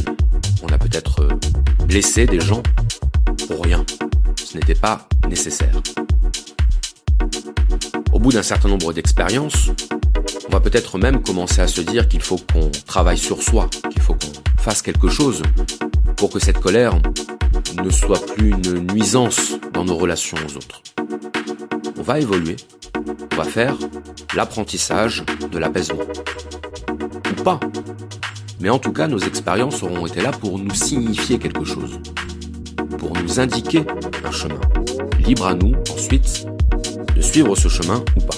Peut-être 0.91 1.21
euh, 1.21 1.85
blessé 1.85 2.25
des 2.25 2.41
gens 2.41 2.61
pour 3.47 3.63
rien. 3.63 3.85
Ce 4.35 4.57
n'était 4.57 4.75
pas 4.75 5.07
nécessaire. 5.29 5.71
Au 8.11 8.19
bout 8.19 8.33
d'un 8.33 8.43
certain 8.43 8.67
nombre 8.67 8.91
d'expériences, 8.91 9.69
on 10.49 10.51
va 10.51 10.59
peut-être 10.59 10.97
même 10.97 11.23
commencer 11.23 11.61
à 11.61 11.67
se 11.67 11.79
dire 11.79 12.09
qu'il 12.09 12.21
faut 12.21 12.39
qu'on 12.51 12.69
travaille 12.85 13.17
sur 13.17 13.41
soi, 13.41 13.69
qu'il 13.89 14.01
faut 14.01 14.15
qu'on 14.15 14.61
fasse 14.61 14.81
quelque 14.81 15.07
chose 15.07 15.41
pour 16.17 16.29
que 16.29 16.39
cette 16.39 16.59
colère 16.59 16.99
ne 17.81 17.89
soit 17.89 18.25
plus 18.35 18.49
une 18.49 18.91
nuisance 18.91 19.53
dans 19.71 19.85
nos 19.85 19.95
relations 19.95 20.37
aux 20.45 20.57
autres. 20.57 20.81
On 21.97 22.01
va 22.01 22.19
évoluer, 22.19 22.57
on 23.31 23.35
va 23.37 23.45
faire 23.45 23.77
l'apprentissage 24.35 25.23
de 25.49 25.57
l'apaisement. 25.57 26.03
Ou 27.29 27.43
pas. 27.43 27.61
Mais 28.61 28.69
en 28.69 28.79
tout 28.79 28.93
cas, 28.93 29.07
nos 29.07 29.19
expériences 29.19 29.81
auront 29.83 30.05
été 30.05 30.21
là 30.21 30.31
pour 30.31 30.59
nous 30.59 30.73
signifier 30.73 31.39
quelque 31.39 31.65
chose, 31.65 31.99
pour 32.97 33.13
nous 33.13 33.39
indiquer 33.39 33.83
un 34.23 34.31
chemin. 34.31 34.61
Libre 35.19 35.47
à 35.47 35.55
nous, 35.55 35.73
ensuite, 35.91 36.45
de 37.15 37.21
suivre 37.21 37.55
ce 37.55 37.67
chemin 37.67 38.03
ou 38.15 38.21
pas 38.21 38.37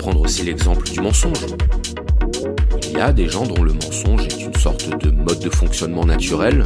prendre 0.00 0.22
aussi 0.22 0.42
l'exemple 0.44 0.88
du 0.88 1.00
mensonge. 1.00 1.44
Il 2.84 2.92
y 2.92 3.00
a 3.00 3.12
des 3.12 3.28
gens 3.28 3.44
dont 3.44 3.62
le 3.62 3.74
mensonge 3.74 4.24
est 4.24 4.42
une 4.42 4.54
sorte 4.54 4.88
de 5.04 5.10
mode 5.10 5.40
de 5.40 5.50
fonctionnement 5.50 6.06
naturel, 6.06 6.64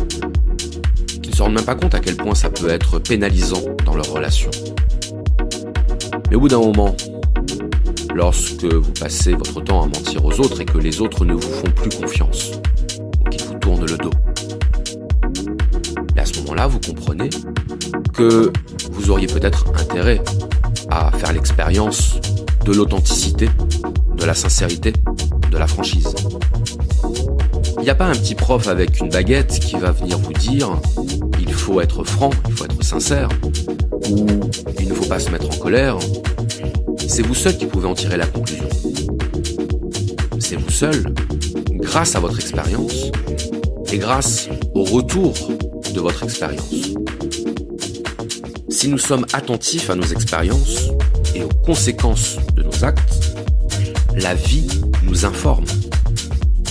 qui 1.21 1.31
ne 1.31 1.35
se 1.35 1.43
rendent 1.43 1.55
même 1.55 1.65
pas 1.65 1.75
compte 1.75 1.97
à 1.97 2.01
quel 2.01 2.17
point 2.17 2.37
ça 2.37 2.49
peut 2.49 2.69
être 2.69 3.01
pénalisant 3.01 3.63
dans 3.85 3.97
leur 3.97 4.09
relation. 4.09 4.51
Mais 6.31 6.37
au 6.37 6.41
bout 6.41 6.49
d'un 6.49 6.61
moment, 6.61 6.95
lorsque 8.15 8.65
vous 8.65 8.93
passez 8.93 9.33
votre 9.33 9.61
temps 9.61 9.83
à 9.83 9.87
mentir 9.87 10.25
aux 10.25 10.41
autres 10.41 10.61
et 10.61 10.65
que 10.65 10.79
les 10.79 11.01
autres 11.01 11.25
ne 11.25 11.35
vous 11.35 11.41
font 11.41 11.71
plus 11.75 11.91
confiance, 11.91 12.53
qu'ils 13.31 13.45
vous 13.45 13.55
tournent 13.55 13.87
le 13.87 13.97
dos, 13.97 14.11
et 16.17 16.21
à 16.21 16.25
ce 16.25 16.39
moment-là, 16.41 16.67
vous 16.67 16.81
comprenez 16.81 17.31
que 18.13 18.53
vous 18.93 19.11
auriez 19.11 19.27
peut-être 19.27 19.67
intérêt 19.81 20.23
à 20.91 21.11
faire 21.13 21.33
l'expérience 21.33 22.21
de 22.65 22.73
l'authenticité, 22.73 23.49
de 24.17 24.25
la 24.25 24.35
sincérité, 24.35 24.93
de 25.51 25.59
la 25.59 25.67
franchise. 25.67 26.15
Il 27.79 27.83
n'y 27.83 27.91
a 27.91 27.95
pas 27.95 28.07
un 28.07 28.15
petit 28.15 28.35
prof 28.35 28.69
avec 28.69 29.01
une 29.01 29.09
baguette 29.09 29.59
qui 29.59 29.77
va 29.77 29.91
venir 29.91 30.19
vous 30.19 30.33
dire 30.33 30.71
il 31.41 31.53
faut 31.53 31.81
être 31.81 32.05
franc, 32.05 32.31
il 32.49 32.55
faut 32.55 32.65
être 32.65 32.83
sincère, 32.83 33.29
ou 34.11 34.27
il 34.79 34.89
ne 34.89 34.95
faut 34.95 35.07
pas 35.07 35.19
se 35.19 35.31
mettre 35.31 35.47
en 35.51 35.59
colère. 35.59 35.99
C'est 37.07 37.23
vous 37.23 37.35
seul 37.35 37.57
qui 37.57 37.67
pouvez 37.67 37.87
en 37.87 37.95
tirer 37.95 38.17
la 38.17 38.27
conclusion. 38.27 38.69
C'est 40.39 40.57
vous 40.57 40.71
seul, 40.71 41.15
grâce 41.73 42.17
à 42.17 42.21
votre 42.21 42.39
expérience, 42.39 43.11
et 43.93 43.99
grâce 43.99 44.49
au 44.75 44.85
retour 44.85 45.33
de 45.95 46.01
votre 46.01 46.25
expérience. 46.25 46.95
Si 48.69 48.89
nous 48.89 48.99
sommes 48.99 49.25
attentifs 49.33 49.89
à 49.91 49.95
nos 49.95 50.05
expériences 50.05 50.91
et 51.35 51.43
aux 51.43 51.49
conséquences 51.65 52.39
actes, 52.83 53.37
la 54.17 54.35
vie 54.35 54.67
nous 55.05 55.25
informe. 55.25 55.65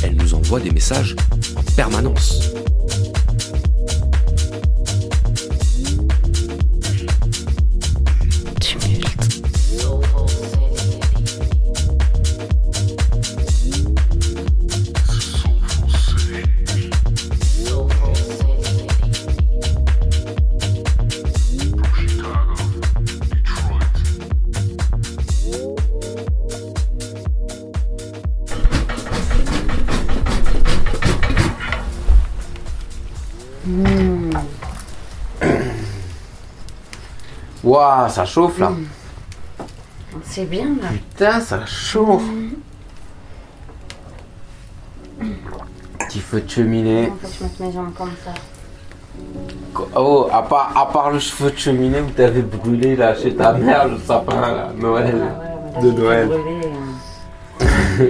Elle 0.03 0.15
nous 0.15 0.33
envoie 0.33 0.59
des 0.59 0.71
messages 0.71 1.15
en 1.55 1.63
permanence. 1.75 2.51
Ça 38.09 38.25
chauffe 38.25 38.59
là. 38.59 38.71
C'est 40.23 40.45
bien 40.45 40.65
là. 40.81 40.89
Putain, 40.91 41.39
ça 41.39 41.65
chauffe. 41.65 42.21
Petit 45.99 46.19
feu 46.19 46.41
de 46.41 46.49
cheminée. 46.49 47.11
Je 47.23 47.43
mette 47.43 47.59
mes 47.59 47.71
jambes 47.71 47.93
comme 47.97 48.11
ça. 48.23 48.31
Oh, 49.95 50.27
à 50.31 50.43
part, 50.43 50.71
à 50.77 50.91
part 50.91 51.11
le 51.11 51.19
feu 51.19 51.49
de 51.49 51.57
cheminée 51.57 52.01
où 52.01 52.11
t'avais 52.11 52.43
brûlé 52.43 52.95
là 52.95 53.15
chez 53.15 53.35
ta 53.35 53.53
mère 53.53 53.87
le 53.87 53.97
sapin 53.97 54.39
là, 54.39 54.69
Noël. 54.77 55.15
Ah 55.15 55.39
ouais, 55.39 55.45
mais 55.73 55.81
là, 55.81 55.81
de 55.81 55.91
Noël. 55.99 56.27
brûler, 56.27 56.61
hein. 56.67 58.05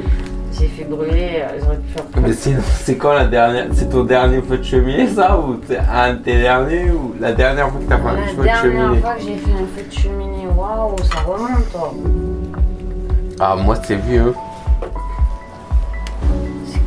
J'ai 0.52 0.68
fait 0.68 0.84
brûler, 0.84 1.44
Mais 2.22 2.34
sinon, 2.34 2.62
c'est 2.84 2.96
quand 2.98 3.14
la 3.14 3.26
dernière 3.26 3.68
C'est 3.74 3.90
ton 3.90 4.04
dernier 4.04 4.42
feu 4.42 4.58
de 4.58 4.64
cheminée 4.64 5.08
ça 5.08 5.38
Ou 5.40 5.58
c'est 5.68 5.78
un 5.80 6.14
de 6.14 6.20
tes 6.20 6.38
derniers 6.42 6.90
Ou 6.92 7.14
la 7.20 7.34
dernière 7.34 7.70
fois 7.70 7.80
que 7.80 7.86
t'as 7.90 7.98
fait 7.98 8.08
un 8.08 8.14
La 8.16 8.28
feu 8.28 8.36
de 8.38 8.44
dernière 8.44 8.62
cheminée? 8.62 9.02
fois 9.02 9.14
que 9.16 9.22
j'ai 9.22 9.38
fait 9.38 9.52
un 9.52 9.68
feu 9.78 9.86
de 9.88 9.94
cheminée, 9.94 10.48
waouh, 10.56 10.96
ça 11.04 11.20
remonte. 11.26 11.96
Ah, 13.40 13.56
moi 13.56 13.76
c'est 13.84 13.96
vieux. 13.98 14.34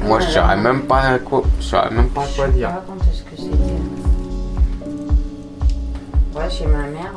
Moi 0.04 0.20
je 0.20 0.26
la 0.26 0.30
saurais 0.32 0.46
dernière- 0.54 0.72
même 0.72 0.82
pas 0.82 1.00
à 1.00 1.18
quoi, 1.18 1.42
je 1.58 1.64
saurais 1.64 1.90
même 1.90 2.08
pas 2.08 2.22
Je 2.30 2.36
quoi 2.36 2.48
dire. 2.48 2.70
quand 2.86 2.94
est-ce 3.10 3.22
que 3.22 3.36
c'était. 3.36 3.56
Ouais, 6.34 6.50
chez 6.50 6.66
ma 6.66 6.78
mère. 6.88 7.12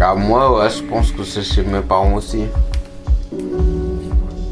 Ah, 0.00 0.14
moi, 0.14 0.58
ouais, 0.58 0.70
je 0.70 0.82
pense 0.84 1.10
que 1.12 1.22
c'est 1.24 1.42
chez 1.42 1.62
mes 1.62 1.80
parents 1.80 2.14
aussi. 2.14 2.44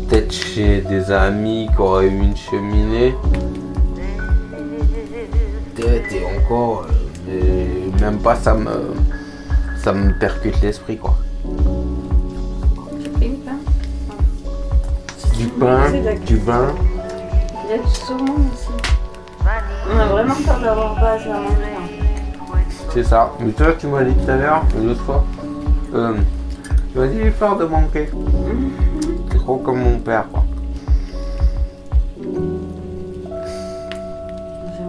Peut-être 0.09 0.33
chez 0.33 0.81
des 0.83 1.11
amis 1.11 1.69
qui 1.75 1.83
auraient 1.83 2.07
eu 2.07 2.19
une 2.19 2.37
cheminée. 2.37 3.14
Peut-être 5.75 6.12
et 6.12 6.25
encore, 6.38 6.87
euh, 7.29 7.90
même 8.01 8.19
pas 8.19 8.37
ça 8.37 8.55
me, 8.55 8.95
ça 9.83 9.92
me 9.92 10.16
percute 10.19 10.61
l'esprit 10.62 10.97
quoi. 10.97 11.16
Du 15.37 15.49
pain, 15.49 15.90
du 16.25 16.37
vin. 16.38 16.69
Il 17.64 17.71
y 17.71 17.75
a 17.75 17.79
du 17.79 17.95
saumon 17.95 18.35
aussi. 18.53 18.69
On 19.92 19.99
a 19.99 20.07
vraiment 20.07 20.35
peur 20.35 20.61
d'avoir 20.61 20.95
pas 20.95 21.12
assez 21.12 21.31
à 21.31 21.40
manger. 21.40 21.77
C'est 22.95 23.05
ça. 23.05 23.33
Mais 23.40 23.53
toi, 23.53 23.66
tu 23.79 23.87
m'as 23.88 24.03
dit 24.05 24.14
tout 24.14 24.31
à 24.31 24.37
l'heure, 24.37 24.62
l'autre 24.83 25.03
fois, 25.03 25.25
euh, 25.95 26.14
tu 26.92 26.99
m'as 26.99 27.07
dit 27.07 27.19
j'ai 27.23 27.31
peur 27.31 27.59
de 27.59 27.64
manquer. 27.66 28.09
C'est 28.09 28.86
trop 29.46 29.59
comme 29.59 29.78
mon 29.80 29.98
père, 30.00 30.26
quoi. 30.32 30.42
J'aime 32.20 32.32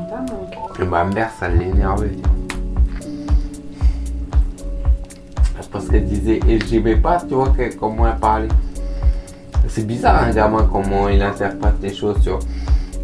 pas. 0.10 0.82
Et 0.82 0.86
ma 0.86 1.04
mère, 1.04 1.30
ça 1.40 1.48
l'énervait. 1.48 2.16
Parce 5.72 5.88
qu'elle 5.90 6.06
disait, 6.06 6.40
et 6.48 6.60
j'aimais 6.66 6.96
pas, 6.96 7.22
tu 7.28 7.36
vois, 7.36 7.50
que- 7.50 7.76
comment 7.76 8.08
elle 8.08 8.16
parlait. 8.18 8.48
C'est 9.68 9.86
bizarre, 9.86 10.24
un 10.24 10.32
gamin, 10.32 10.68
comment 10.72 11.08
il 11.08 11.22
interprète 11.22 11.76
les 11.84 11.94
choses, 11.94 12.18
tu 12.24 12.30
vois. 12.32 12.40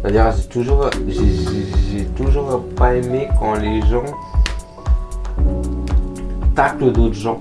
C'est-à-dire, 0.02 0.32
j'ai 0.36 0.48
toujours, 0.48 0.90
j'ai 1.08 2.04
toujours 2.16 2.64
pas 2.74 2.96
aimé 2.96 3.28
quand 3.38 3.54
les 3.54 3.80
gens 3.82 4.02
taclent 6.56 6.90
d'autres 6.90 7.14
gens. 7.14 7.40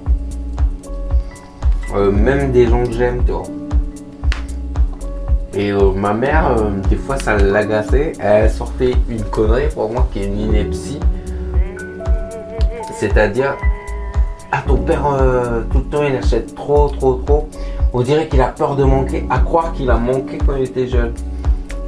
Euh, 1.95 2.11
même 2.11 2.51
des 2.51 2.67
gens 2.67 2.83
que 2.83 2.91
j'aime, 2.91 3.23
tu 3.25 3.31
vois. 3.31 3.41
Et 5.55 5.71
euh, 5.71 5.91
ma 5.93 6.13
mère, 6.13 6.55
euh, 6.57 6.69
des 6.89 6.95
fois, 6.95 7.17
ça 7.17 7.37
l'agaçait. 7.37 8.13
Elle 8.19 8.49
sortait 8.49 8.95
une 9.09 9.23
connerie 9.23 9.67
pour 9.73 9.91
moi 9.91 10.07
qui 10.11 10.19
est 10.23 10.25
une 10.25 10.39
ineptie. 10.39 10.99
C'est-à-dire, 12.93 13.55
ah 14.51 14.63
ton 14.65 14.77
père, 14.77 15.05
euh, 15.05 15.61
tout 15.71 15.79
le 15.79 15.83
temps, 15.85 16.03
il 16.03 16.15
achète 16.15 16.55
trop, 16.55 16.87
trop, 16.89 17.15
trop. 17.25 17.49
On 17.93 18.01
dirait 18.01 18.27
qu'il 18.27 18.41
a 18.41 18.47
peur 18.47 18.75
de 18.75 18.83
manquer, 18.83 19.25
à 19.29 19.39
croire 19.39 19.73
qu'il 19.73 19.89
a 19.91 19.97
manqué 19.97 20.37
quand 20.45 20.55
il 20.55 20.63
était 20.63 20.87
jeune. 20.87 21.13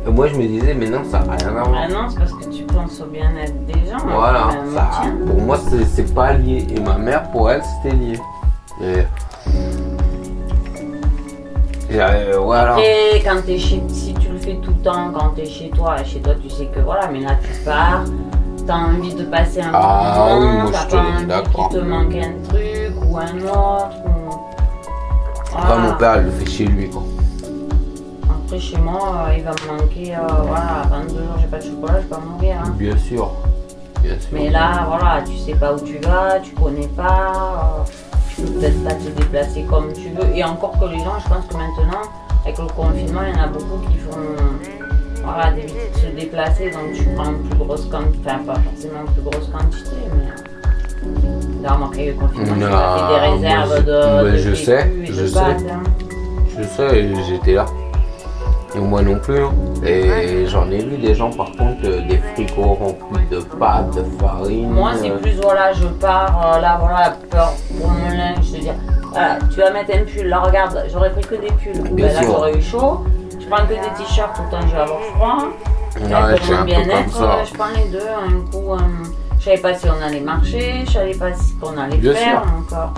Et 0.07 0.11
moi, 0.11 0.27
je 0.27 0.35
me 0.35 0.45
disais, 0.45 0.75
mais 0.75 0.87
non, 0.87 1.01
ça 1.09 1.19
n'a 1.21 1.33
rien 1.35 1.47
à 1.57 1.63
voir. 1.63 1.71
Ah 1.75 1.87
non, 1.87 2.07
c'est 2.09 2.19
parce 2.19 2.33
que 2.33 2.45
tu 2.49 2.63
penses 2.63 3.01
au 3.01 3.05
bien-être 3.09 3.65
des 3.65 3.89
gens. 3.89 3.97
Voilà, 4.05 4.47
hein, 4.49 4.65
ça, 4.75 4.89
tiens. 5.01 5.15
pour 5.25 5.41
moi, 5.41 5.57
c'est- 5.57 5.85
c'est 5.85 6.13
pas 6.13 6.33
lié. 6.33 6.67
Et 6.75 6.79
ma 6.79 6.97
mère, 6.97 7.23
pour 7.31 7.49
elle, 7.49 7.63
c'était 7.81 7.95
lié. 7.95 8.19
Et... 8.83 9.03
Et, 11.95 12.01
euh, 12.33 12.39
voilà. 12.39 12.75
Et 12.79 13.21
quand 13.23 13.41
t'es 13.45 13.57
chez, 13.57 13.81
si 13.87 14.13
tu 14.15 14.29
le 14.29 14.37
fais 14.37 14.55
tout 14.61 14.71
le 14.71 14.81
temps, 14.83 15.11
quand 15.13 15.29
t'es 15.35 15.45
chez 15.45 15.69
toi, 15.69 15.95
chez 16.03 16.19
toi 16.19 16.33
tu 16.41 16.49
sais 16.49 16.65
que 16.65 16.79
voilà, 16.79 17.07
mais 17.07 17.19
là 17.21 17.37
tu 17.41 17.49
pars, 17.63 18.03
t'as 18.67 18.75
envie 18.75 19.13
de 19.13 19.23
passer 19.23 19.61
un 19.61 19.71
Ah 19.73 20.13
bon 20.17 20.39
oui, 20.39 20.45
moment, 20.47 20.61
moi, 20.63 20.71
t'as 20.73 20.79
je 20.81 20.85
te- 20.87 20.91
pas 20.95 21.01
envie 21.01 21.25
d'accord. 21.25 21.69
qu'il 21.69 21.79
te 21.79 21.83
manque 21.83 22.15
un 22.15 22.49
truc 22.49 22.93
ou 23.09 23.17
un 23.17 23.37
autre. 23.47 23.95
Ou... 24.05 24.33
Après, 25.57 25.67
Voilà. 25.67 25.81
mon 25.83 25.93
père, 25.95 26.21
le 26.21 26.31
fait 26.31 26.49
chez 26.51 26.65
lui, 26.65 26.89
quoi. 26.89 27.03
Après 28.29 28.59
chez 28.59 28.77
moi, 28.77 29.27
euh, 29.29 29.33
il 29.37 29.43
va 29.43 29.51
me 29.51 29.77
manquer, 29.77 30.15
euh, 30.15 30.19
voilà, 30.45 30.81
22 30.91 31.13
jours 31.17 31.19
j'ai 31.39 31.47
pas 31.47 31.57
de 31.57 31.63
chocolat, 31.63 31.93
je 31.95 32.01
vais 32.01 32.09
pas 32.09 32.19
mourir. 32.19 32.55
Hein. 32.63 32.73
Bien 32.77 32.97
sûr. 32.97 33.31
Bien 34.01 34.13
sûr. 34.19 34.29
Mais 34.33 34.49
là, 34.49 34.85
voilà, 34.87 35.23
tu 35.25 35.35
sais 35.37 35.57
pas 35.57 35.73
où 35.73 35.79
tu 35.79 35.97
vas, 35.99 36.39
tu 36.43 36.53
connais 36.53 36.87
pas, 36.89 37.85
euh, 38.39 38.45
tu 38.45 38.51
peux 38.53 38.59
peut-être 38.59 38.83
pas 38.83 38.93
te 38.93 39.09
déplacer 39.09 39.63
comme 39.69 39.91
tu 39.93 40.09
veux. 40.09 40.35
Et 40.35 40.43
encore 40.43 40.77
que 40.79 40.85
les 40.85 40.99
gens, 40.99 41.17
je 41.23 41.27
pense 41.29 41.45
que 41.47 41.53
maintenant, 41.53 42.01
avec 42.43 42.57
le 42.57 42.65
confinement, 42.67 43.21
il 43.27 43.35
y 43.35 43.39
en 43.39 43.43
a 43.43 43.47
beaucoup 43.47 43.79
qui 43.89 43.97
font 43.97 44.17
voilà, 45.23 45.51
d'éviter 45.53 45.89
de 45.93 45.97
se 45.99 46.07
déplacer, 46.07 46.69
donc 46.71 46.93
tu 46.93 47.03
prends 47.15 47.31
une 47.31 47.39
plus 47.49 47.57
grosse 47.57 47.85
quantité, 47.85 48.19
enfin 48.29 48.39
pas 48.45 48.59
forcément 48.59 48.99
une 49.07 49.13
plus 49.13 49.21
grosse 49.23 49.49
quantité, 49.49 49.95
mais. 50.15 50.29
euh, 50.29 51.39
T'as 51.63 51.73
remarqué 51.73 52.07
le 52.11 52.13
confinement, 52.13 52.55
tu 52.57 52.63
as 52.63 52.97
fait 52.97 53.07
des 53.07 53.47
réserves 53.47 53.67
moi, 53.67 53.77
je- 53.77 53.81
de, 54.25 54.31
de 54.31 54.37
je 54.37 54.53
sais, 54.55 54.93
et 55.03 55.05
je 55.07 55.25
sais. 55.25 55.39
hein. 55.39 55.83
Je 56.57 56.63
sais, 56.63 57.23
j'étais 57.27 57.53
là. 57.53 57.65
Et 58.75 58.79
moi 58.79 59.01
non 59.01 59.17
plus. 59.19 59.39
hein. 59.43 59.53
Et 59.85 60.45
j'en 60.47 60.69
ai 60.69 60.79
vu 60.83 60.97
des 60.97 61.15
gens, 61.15 61.29
par 61.31 61.47
contre, 61.51 61.85
euh, 61.85 62.01
des 62.07 62.17
frigos 62.33 62.73
remplis 62.73 63.25
de 63.31 63.39
pâtes, 63.39 63.95
de 63.95 64.03
farine. 64.19 64.69
Moi, 64.71 64.91
c'est 64.95 65.11
euh, 65.11 65.17
plus, 65.17 65.39
voilà, 65.41 65.71
je 65.73 65.85
pars, 65.87 66.55
euh, 66.55 66.59
là, 66.61 66.77
voilà, 66.81 67.15
peur 67.29 67.53
pour 67.79 67.89
mon 67.89 68.09
linge, 68.09 68.37
je 68.43 68.51
veux 68.53 68.59
dire, 68.59 68.73
voilà, 69.11 69.37
tu 69.51 69.59
vas 69.59 69.71
mettre 69.71 69.91
un 69.95 70.03
pull, 70.03 70.27
là, 70.27 70.39
regarde, 70.39 70.83
j'aurais 70.91 71.11
pris 71.11 71.21
que 71.21 71.35
des 71.35 71.47
pulls, 71.53 71.81
Ben, 71.93 72.13
là, 72.13 72.21
j'aurais 72.23 72.57
eu 72.57 72.61
chaud, 72.61 73.01
je 73.39 73.45
prends 73.47 73.63
que 73.65 73.69
des 73.73 74.03
t-shirts, 74.03 74.35
temps, 74.51 74.59
je 74.61 74.75
vais 74.75 74.81
avoir 74.81 74.99
froid, 75.15 75.37
Ouais, 75.95 76.35
pour 76.39 76.55
mon 76.57 76.63
bien-être, 76.65 77.45
je 77.47 77.53
prends 77.53 77.67
les 77.75 77.89
deux, 77.89 77.99
un 77.99 78.51
coup, 78.51 78.73
je 79.39 79.45
savais 79.45 79.57
pas 79.57 79.73
si 79.75 79.85
on 79.87 80.05
allait 80.05 80.19
marcher, 80.19 80.83
je 80.85 80.91
savais 80.91 81.13
pas 81.15 81.33
ce 81.33 81.53
qu'on 81.61 81.77
allait 81.77 81.95
Bien 81.97 82.13
faire, 82.13 82.41
sûr. 82.43 82.53
encore. 82.59 82.93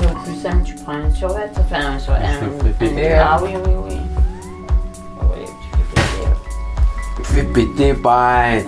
Au 0.00 0.14
plus 0.24 0.36
simple, 0.40 0.62
tu 0.64 0.74
prends 0.76 0.92
un 0.92 1.10
survêt, 1.10 1.50
enfin, 1.58 1.94
un 1.94 1.98
survêt, 1.98 2.20
un, 2.20 2.28
hein. 2.28 3.20
ah 3.20 3.40
oui, 3.42 3.50
oui, 3.66 3.72
oui. 3.88 3.96
Oui, 5.22 5.44
tu 5.60 5.68
fais 5.74 5.82
péter, 5.94 6.22
ouais. 6.22 6.34
Fais 7.24 7.42
péter, 7.42 7.94
pareil. 7.94 8.66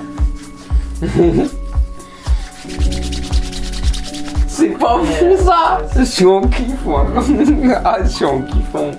C'est 4.48 4.68
pas 4.78 4.98
fou 5.02 5.36
ça 5.42 5.78
Je 5.96 6.02
suis 6.02 6.26
en 6.26 6.42
kiff 6.42 6.84
moi 6.84 7.06
Ah 7.84 7.96
je 8.02 8.08
suis 8.08 8.24
en 8.26 8.42
kiffant 8.42 8.90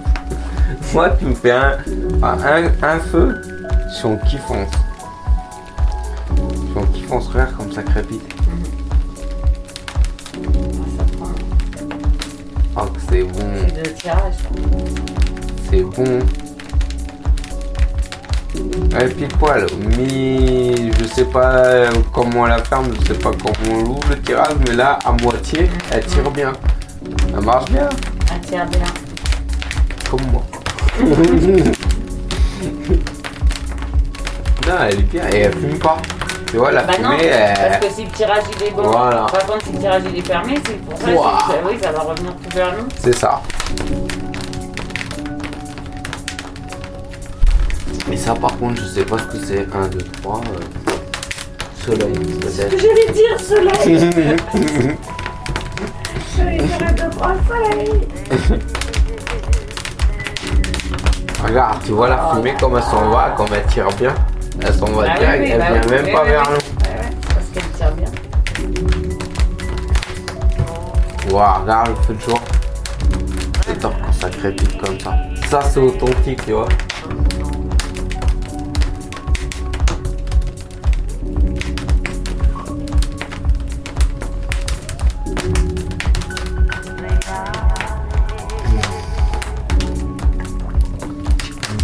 Moi 0.93 1.09
tu 1.19 1.25
me 1.25 1.35
fais 1.35 1.51
un, 1.51 1.77
un, 2.23 2.71
un 2.81 2.99
feu, 2.99 3.39
je 3.89 3.93
suis 3.93 4.07
en 4.07 4.15
kiffance 4.17 4.71
Je 6.29 6.71
suis 6.71 6.79
en 6.79 6.85
kiffance, 6.93 7.27
regarde 7.27 7.55
comme 7.55 7.71
ça 7.71 7.83
crépite 7.83 8.40
Oh 12.75 12.85
que 12.85 12.99
c'est 13.09 13.23
bon, 13.23 13.39
c'est 13.67 13.83
de 13.83 13.89
tirage, 13.89 14.33
c'est 15.69 15.81
bon 15.81 16.19
Ouais 18.93 19.09
pile 19.09 19.27
poil, 19.39 19.65
mais 19.97 20.91
je 20.99 21.05
sais 21.13 21.25
pas 21.25 21.89
comment 22.13 22.45
la 22.45 22.63
ferme, 22.63 22.93
je 23.01 23.07
sais 23.07 23.19
pas 23.19 23.31
comment 23.31 23.77
on 23.77 23.83
l'ouvre 23.83 24.09
le 24.09 24.21
tirage, 24.21 24.53
mais 24.67 24.75
là 24.75 24.99
à 25.03 25.11
moitié, 25.11 25.69
elle 25.91 26.05
tire 26.05 26.31
bien. 26.31 26.53
Elle 27.33 27.41
marche 27.43 27.69
bien, 27.71 27.89
Elle 28.33 28.41
tire 28.41 28.65
bien. 28.67 28.85
comme 30.09 30.25
moi. 30.31 30.43
non, 34.67 34.77
elle 34.87 34.99
est 34.99 35.03
bien 35.03 35.29
et 35.29 35.37
elle 35.39 35.53
fume 35.53 35.77
pas. 35.79 35.97
Tu 36.51 36.57
vois, 36.57 36.71
la 36.71 36.83
Bah 36.83 36.93
non, 37.01 37.11
fumée, 37.17 37.29
elle... 37.31 37.55
parce 37.55 37.77
que 37.85 37.93
si 37.93 38.03
le 38.03 38.11
tirage 38.11 38.43
il 38.59 38.63
est 38.67 38.71
bon, 38.71 38.83
Voilà. 38.83 39.25
par 39.31 39.45
contre 39.45 39.65
si 39.65 39.71
le 39.71 39.79
tirage 39.79 40.03
il 40.11 40.17
est 40.19 40.27
fermé, 40.27 40.55
c'est 40.65 40.81
pour 40.81 40.97
ça 40.99 41.05
c'est 41.07 41.13
que, 41.13 41.67
oui, 41.67 41.79
ça 41.81 41.91
va 41.93 41.99
revenir 42.01 42.33
tout 42.35 42.49
vers 42.57 42.73
nous. 42.77 42.87
c'est 43.01 43.15
ça. 43.17 43.41
Mais 48.09 48.17
ça, 48.17 48.33
par 48.33 48.57
contre, 48.57 48.81
je 48.81 48.85
sais 48.87 49.05
pas 49.05 49.17
ce 49.19 49.23
que 49.23 49.37
c'est. 49.45 49.65
1, 49.73 49.87
2, 49.87 49.97
3. 50.21 50.41
Soleil, 51.85 52.11
peut-être. 52.41 52.77
J'allais 52.77 53.11
dire 53.13 53.39
soleil 53.39 53.99
J'allais 56.35 56.57
dire 56.57 56.87
un, 56.87 56.91
deux, 56.91 57.09
trois, 57.09 57.33
soleil 57.47 57.89
Regarde, 61.43 61.77
tu 61.85 61.91
vois 61.93 62.09
la 62.09 62.29
Oh 62.31 62.35
fumée 62.35 62.51
là 62.51 62.57
comme 62.59 62.75
elle 62.77 62.83
s'en 62.83 63.09
va, 63.09 63.33
comme 63.37 63.47
elle 63.53 63.65
tire 63.67 63.87
bien. 63.97 64.13
Elle 64.59 64.73
s'en 64.73 64.85
va 64.87 65.17
direct, 65.17 65.43
elle 65.53 65.61
vient 65.61 66.01
même 66.01 66.13
pas 66.13 66.23
vers 66.23 66.43
nous. 66.43 66.57
Ouais, 66.57 66.97
ouais, 66.97 67.09
c'est 67.21 67.33
parce 67.33 67.47
qu'elle 67.53 67.71
tire 67.71 67.91
bien. 67.93 68.11
vois, 71.31 71.59
regarde 71.59 71.89
le 71.89 71.95
feu 71.95 72.13
de 72.13 72.19
jour. 72.19 72.41
C'est 73.65 73.79
top 73.79 73.93
quand 74.05 74.11
ça 74.11 74.29
crépite 74.29 74.77
comme 74.77 74.99
ça. 74.99 75.15
Ça, 75.49 75.61
c'est 75.61 75.79
authentique, 75.79 76.45
tu 76.45 76.51
vois. 76.51 76.67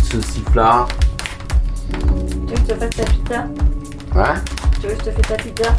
Ce 0.03 0.21
sifflard. 0.21 0.87
Tu 2.47 2.53
veux 2.53 2.55
que 2.55 2.59
je 2.59 2.73
te 2.73 2.79
fasse 2.79 2.95
ta 2.95 3.03
pizza 3.03 3.45
Ouais. 4.15 4.39
Tu 4.79 4.87
veux 4.87 4.93
que 4.93 5.03
je 5.03 5.09
te 5.09 5.11
fasse 5.11 5.27
ta 5.27 5.35
pizza 5.35 5.69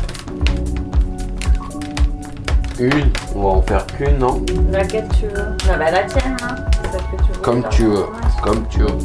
Une. 2.78 3.10
On 3.34 3.42
va 3.42 3.48
en 3.48 3.62
faire 3.62 3.86
qu'une, 3.86 4.18
non 4.18 4.44
Laquelle 4.70 5.08
tu 5.18 5.26
veux 5.26 5.56
Ah 5.70 5.76
bah 5.78 5.90
la 5.90 6.02
tienne, 6.04 6.36
hein 6.42 6.56
que 6.82 7.16
tu 7.16 7.32
veux. 7.32 7.40
Comme 7.42 7.68
tu 7.70 7.84
veux. 7.84 8.06
Comme 8.42 8.66
tu 8.68 8.78
veux. 8.80 8.98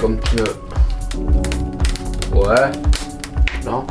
Comme 0.00 0.18
tu 0.20 0.36
veux. 0.36 0.56
Ouais. 2.34 2.70
Non 3.64 3.86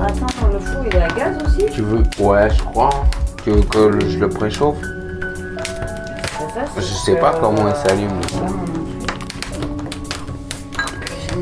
Attends, 0.00 0.48
le 0.52 0.58
four 0.58 0.84
il 0.86 0.96
est 0.96 1.02
à 1.02 1.08
gaz 1.08 1.36
aussi 1.44 1.66
Tu 1.72 1.82
veux 1.82 2.02
Ouais, 2.18 2.48
je 2.50 2.62
crois. 2.62 2.90
Tu 3.42 3.50
veux 3.50 3.62
que 3.62 4.00
je 4.08 4.18
le 4.18 4.28
préchauffe 4.28 4.76
C'est 4.80 6.54
ça, 6.54 6.64
Je 6.76 6.82
sais 6.82 7.16
pas 7.16 7.38
comment 7.40 7.68
il 7.68 7.74
s'allume. 7.74 8.20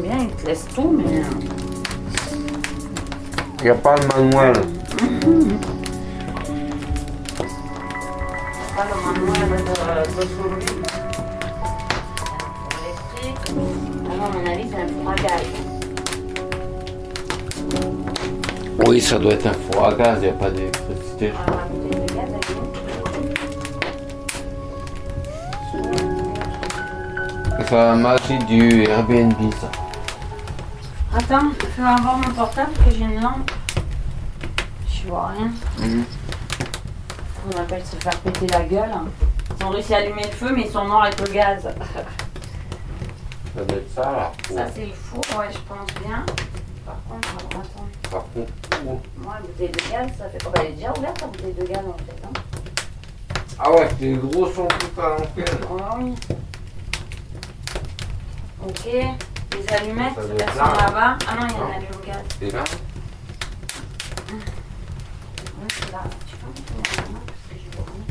Bien, 0.00 0.18
il 0.20 0.30
te 0.30 0.46
laisse 0.46 0.66
tout, 0.74 0.90
mais. 0.96 1.22
Il 3.58 3.64
n'y 3.64 3.70
a 3.70 3.74
pas 3.74 3.94
de 3.96 4.06
manuel. 4.06 4.52
Pas 8.76 8.84
le 8.84 8.96
manuel 9.04 9.64
de, 9.64 9.72
de 10.16 10.26
survie. 10.26 10.76
Électrique. 12.82 13.44
Ah 14.08 14.30
mon 14.32 14.44
avis, 14.50 14.66
c'est 14.70 14.80
un 14.80 14.88
four 14.88 15.10
à 15.10 15.14
gaz. 15.16 15.46
Oui, 18.86 19.00
ça 19.00 19.18
doit 19.18 19.32
être 19.32 19.46
un 19.46 19.52
four 19.52 19.84
à 19.86 19.94
gaz, 19.94 20.18
il 20.18 20.24
n'y 20.24 20.28
a 20.28 20.32
pas 20.32 20.50
d'électricité. 20.50 21.32
La 27.72 27.94
magie 27.96 28.38
du 28.48 28.84
Airbnb, 28.84 29.52
ça. 29.60 29.68
Attends, 31.18 31.50
je 31.58 31.82
vais 31.82 31.88
avoir 31.88 32.18
mon 32.18 32.30
portable 32.34 32.72
parce 32.74 32.88
que 32.88 32.94
j'ai 32.94 33.04
une 33.04 33.22
lampe. 33.22 33.50
Je 34.86 35.08
vois 35.08 35.28
rien. 35.28 35.50
Mhm. 35.78 36.04
On 37.48 37.58
appelle 37.58 37.86
se 37.86 37.96
faire 37.96 38.18
péter 38.20 38.46
la 38.48 38.60
gueule. 38.64 38.90
Ils 39.58 39.64
ont 39.64 39.70
réussi 39.70 39.94
à 39.94 39.98
allumer 39.98 40.24
le 40.24 40.30
feu, 40.30 40.52
mais 40.54 40.64
ils 40.66 40.70
sont 40.70 40.84
morts 40.84 41.04
avec 41.04 41.18
le 41.18 41.32
gaz. 41.32 41.62
Ça 43.56 43.64
doit 43.64 43.78
être 43.78 43.94
ça, 43.94 44.02
là. 44.02 44.32
Ça, 44.54 44.66
c'est 44.74 44.84
le 44.84 44.92
four, 44.92 45.24
ouais, 45.38 45.46
je 45.50 45.58
pense 45.60 45.86
bien. 46.04 46.26
Par 46.84 46.96
contre, 47.08 47.28
alors, 47.30 47.62
attends. 47.64 47.88
Par 48.10 48.24
contre, 48.34 48.52
où 48.84 49.00
Moi, 49.16 49.34
la 49.36 49.40
bouteille 49.40 49.70
de 49.70 49.90
gaz, 49.90 50.10
ça 50.18 50.28
fait. 50.28 50.38
Oh, 50.46 50.50
bah, 50.54 50.60
elle 50.62 50.72
est 50.72 50.74
déjà 50.74 50.92
ouverte, 50.94 51.20
la 51.22 51.26
bouteille 51.28 51.54
de 51.54 51.64
gaz, 51.64 51.78
en 51.88 51.96
fait. 51.96 52.26
Hein. 52.26 52.32
Ah 53.58 53.72
ouais, 53.72 53.88
les 54.02 54.12
gros 54.12 54.52
sont 54.52 54.68
tout 54.68 55.00
à 55.00 55.08
l'ancienne. 55.08 55.60
Oh, 55.70 55.76
oui. 55.98 56.14
Ok. 58.68 59.35
Les 59.56 59.72
allumettes, 59.74 60.12
elles 60.18 60.50
sont 60.50 60.58
là, 60.58 60.64
hein. 60.64 60.76
là-bas. 60.86 61.18
Ah 61.26 61.34
non, 61.40 61.46
il 61.48 61.54
y 61.54 61.56
en 61.56 61.64
a 61.64 61.76
allume 61.76 61.88
au 61.94 62.06
gaz. 62.06 62.24
C'est 62.38 62.52
là 62.52 62.64
Ouais, 65.58 65.68
c'est 65.70 65.92
là. 65.92 66.00
Tu 66.28 66.36
peux 66.36 66.46
me 66.48 66.52
tourner 66.66 66.82
la 66.96 67.02
main 67.12 67.20
parce 67.26 67.42
que 67.48 67.54
je 67.64 67.68
vois 67.76 67.86
rien. 67.94 68.04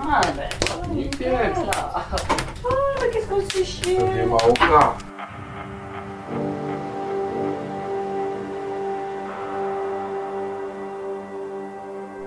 Ah, 0.00 0.20
ben, 0.36 0.94
Nickel. 0.94 1.52
Ah, 1.74 2.06
mais 3.00 3.10
qu'est-ce 3.10 3.26
qu'on 3.26 3.40
s'est 3.48 3.64
chier? 3.64 3.98
Ça 3.98 4.04
vient 4.04 4.26
marocain. 4.26 4.94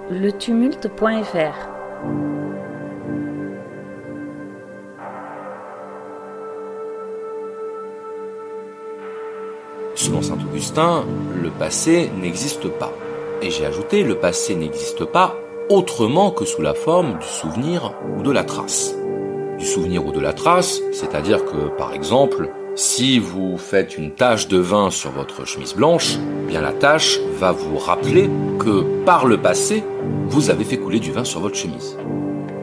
Letumulte.fr 0.09 1.55
Selon 2.03 2.46
Le 10.75 11.49
passé 11.49 12.09
n'existe 12.19 12.67
pas. 12.67 12.91
Et 13.41 13.51
j'ai 13.51 13.65
ajouté, 13.65 14.03
le 14.03 14.15
passé 14.15 14.55
n'existe 14.55 15.05
pas 15.05 15.35
autrement 15.69 16.31
que 16.31 16.45
sous 16.45 16.61
la 16.61 16.73
forme 16.73 17.17
du 17.19 17.25
souvenir 17.25 17.93
ou 18.17 18.21
de 18.21 18.31
la 18.31 18.43
trace. 18.43 18.95
Du 19.57 19.65
souvenir 19.65 20.05
ou 20.05 20.11
de 20.11 20.19
la 20.19 20.33
trace, 20.33 20.81
c'est-à-dire 20.91 21.45
que, 21.45 21.69
par 21.77 21.93
exemple, 21.93 22.49
si 22.75 23.17
vous 23.17 23.57
faites 23.57 23.97
une 23.97 24.11
tache 24.11 24.47
de 24.47 24.57
vin 24.57 24.89
sur 24.91 25.11
votre 25.11 25.45
chemise 25.45 25.73
blanche, 25.73 26.17
bien 26.47 26.61
la 26.61 26.73
tache 26.73 27.19
va 27.39 27.51
vous 27.51 27.77
rappeler 27.77 28.29
que 28.59 28.83
par 29.03 29.25
le 29.25 29.37
passé, 29.37 29.83
vous 30.27 30.49
avez 30.49 30.63
fait 30.63 30.77
couler 30.77 30.99
du 30.99 31.11
vin 31.11 31.23
sur 31.23 31.39
votre 31.39 31.55
chemise. 31.55 31.97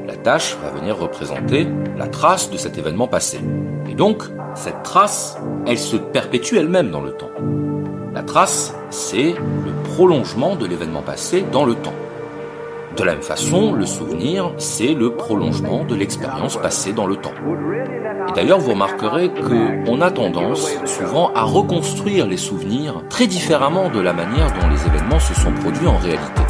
La 0.06 0.16
tache 0.16 0.56
va 0.62 0.78
venir 0.78 0.98
représenter 0.98 1.66
la 1.96 2.06
trace 2.06 2.50
de 2.50 2.56
cet 2.56 2.78
événement 2.78 3.08
passé. 3.08 3.38
Et 3.90 3.94
donc, 3.94 4.22
cette 4.54 4.82
trace, 4.82 5.36
elle 5.66 5.78
se 5.78 5.96
perpétue 5.96 6.56
elle-même 6.56 6.90
dans 6.90 7.00
le 7.00 7.12
temps. 7.12 7.30
La 8.14 8.22
trace, 8.22 8.72
c'est 8.90 9.34
le 9.34 9.72
prolongement 9.92 10.54
de 10.54 10.66
l'événement 10.66 11.02
passé 11.02 11.44
dans 11.50 11.64
le 11.64 11.74
temps. 11.74 11.94
De 12.96 13.02
la 13.02 13.14
même 13.14 13.22
façon, 13.22 13.72
le 13.72 13.86
souvenir, 13.86 14.52
c'est 14.56 14.94
le 14.94 15.16
prolongement 15.16 15.84
de 15.84 15.96
l'expérience 15.96 16.56
passée 16.56 16.92
dans 16.92 17.08
le 17.08 17.16
temps. 17.16 17.34
Et 18.28 18.32
d'ailleurs, 18.36 18.60
vous 18.60 18.70
remarquerez 18.70 19.32
qu'on 19.32 20.00
a 20.00 20.12
tendance 20.12 20.70
souvent 20.84 21.32
à 21.34 21.42
reconstruire 21.42 22.28
les 22.28 22.36
souvenirs 22.36 23.02
très 23.10 23.26
différemment 23.26 23.90
de 23.90 23.98
la 23.98 24.12
manière 24.12 24.46
dont 24.52 24.68
les 24.68 24.86
événements 24.86 25.18
se 25.18 25.34
sont 25.34 25.52
produits 25.52 25.88
en 25.88 25.98
réalité. 25.98 26.42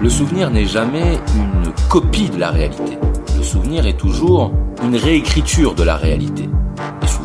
Le 0.00 0.08
souvenir 0.08 0.50
n'est 0.50 0.64
jamais 0.64 1.18
une 1.36 1.74
copie 1.90 2.30
de 2.30 2.40
la 2.40 2.48
réalité. 2.48 2.96
Le 3.36 3.42
souvenir 3.42 3.86
est 3.86 3.98
toujours 3.98 4.50
une 4.82 4.96
réécriture 4.96 5.74
de 5.74 5.82
la 5.82 5.96
réalité. 5.96 6.48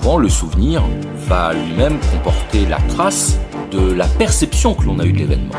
Le 0.06 0.30
souvenir 0.30 0.82
va 1.28 1.52
lui-même 1.54 2.00
comporter 2.14 2.66
la 2.68 2.78
trace 2.96 3.38
de 3.72 3.92
la 3.92 4.06
perception 4.06 4.74
que 4.74 4.86
l'on 4.86 5.00
a 5.00 5.06
eue 5.06 5.12
de 5.12 5.18
l'événement. 5.18 5.54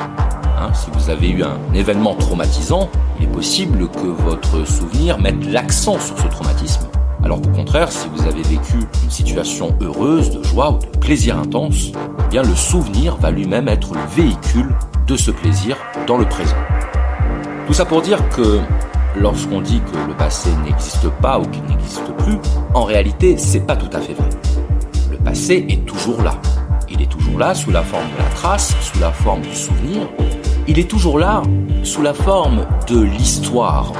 Hein, 0.58 0.72
si 0.72 0.88
vous 0.92 1.10
avez 1.10 1.28
eu 1.28 1.42
un 1.42 1.58
événement 1.74 2.14
traumatisant, 2.14 2.88
il 3.18 3.24
est 3.24 3.30
possible 3.30 3.88
que 3.90 4.06
votre 4.06 4.66
souvenir 4.66 5.18
mette 5.18 5.44
l'accent 5.44 5.98
sur 5.98 6.18
ce 6.18 6.26
traumatisme. 6.28 6.86
Alors 7.22 7.42
qu'au 7.42 7.50
contraire, 7.50 7.92
si 7.92 8.08
vous 8.08 8.22
avez 8.22 8.42
vécu 8.42 8.78
une 9.04 9.10
situation 9.10 9.76
heureuse, 9.82 10.30
de 10.30 10.42
joie 10.42 10.70
ou 10.72 10.78
de 10.78 10.98
plaisir 10.98 11.38
intense, 11.38 11.92
eh 11.94 12.30
bien 12.30 12.42
le 12.42 12.54
souvenir 12.54 13.16
va 13.16 13.30
lui-même 13.30 13.68
être 13.68 13.92
le 13.94 14.22
véhicule 14.22 14.74
de 15.06 15.16
ce 15.16 15.32
plaisir 15.32 15.76
dans 16.06 16.16
le 16.16 16.24
présent. 16.24 16.56
Tout 17.66 17.74
ça 17.74 17.84
pour 17.84 18.00
dire 18.00 18.26
que 18.30 18.60
lorsqu'on 19.16 19.60
dit 19.60 19.80
que 19.92 20.08
le 20.08 20.14
passé 20.14 20.48
n'existe 20.64 21.10
pas 21.20 21.38
ou 21.38 21.44
qu'il 21.46 21.62
plus, 22.18 22.38
en 22.74 22.84
réalité, 22.84 23.36
c'est 23.36 23.60
pas 23.60 23.76
tout 23.76 23.94
à 23.96 24.00
fait 24.00 24.14
vrai. 24.14 24.28
Le 25.10 25.18
passé 25.18 25.64
est 25.68 25.84
toujours 25.86 26.22
là. 26.22 26.34
Il 26.88 27.02
est 27.02 27.10
toujours 27.10 27.38
là 27.38 27.54
sous 27.54 27.70
la 27.70 27.82
forme 27.82 28.04
de 28.04 28.18
la 28.18 28.30
trace, 28.30 28.74
sous 28.80 28.98
la 28.98 29.10
forme 29.10 29.42
du 29.42 29.54
souvenir. 29.54 30.08
Il 30.68 30.78
est 30.78 30.90
toujours 30.90 31.18
là 31.18 31.42
sous 31.82 32.02
la 32.02 32.14
forme 32.14 32.66
de 32.88 33.00
l'histoire. 33.00 33.92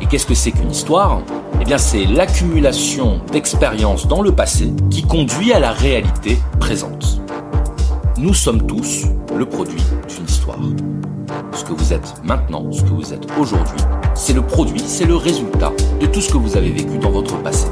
Et 0.00 0.06
qu'est-ce 0.06 0.26
que 0.26 0.34
c'est 0.34 0.50
qu'une 0.50 0.70
histoire? 0.70 1.20
Eh 1.60 1.64
bien, 1.64 1.78
c'est 1.78 2.06
l'accumulation 2.06 3.20
d'expériences 3.32 4.06
dans 4.06 4.22
le 4.22 4.32
passé 4.32 4.72
qui 4.90 5.02
conduit 5.02 5.52
à 5.52 5.60
la 5.60 5.72
réalité 5.72 6.38
présente. 6.58 7.20
Nous 8.16 8.34
sommes 8.34 8.66
tous 8.66 9.06
le 9.36 9.46
produit 9.46 9.82
d'une 10.08 10.26
histoire. 10.26 10.58
Ce 11.52 11.64
que 11.64 11.72
vous 11.72 11.92
êtes 11.92 12.14
maintenant, 12.24 12.70
ce 12.72 12.82
que 12.82 12.88
vous 12.88 13.12
êtes 13.12 13.26
aujourd'hui, 13.38 13.80
c'est 14.14 14.32
le 14.32 14.42
produit, 14.42 14.82
c'est 14.86 15.06
le 15.06 15.16
résultat 15.16 15.72
de 16.00 16.06
tout 16.06 16.20
ce 16.20 16.30
que 16.32 16.38
vous 16.38 16.56
avez 16.56 16.70
vécu 16.70 16.98
dans 16.98 17.10
votre 17.10 17.36
passé. 17.42 17.66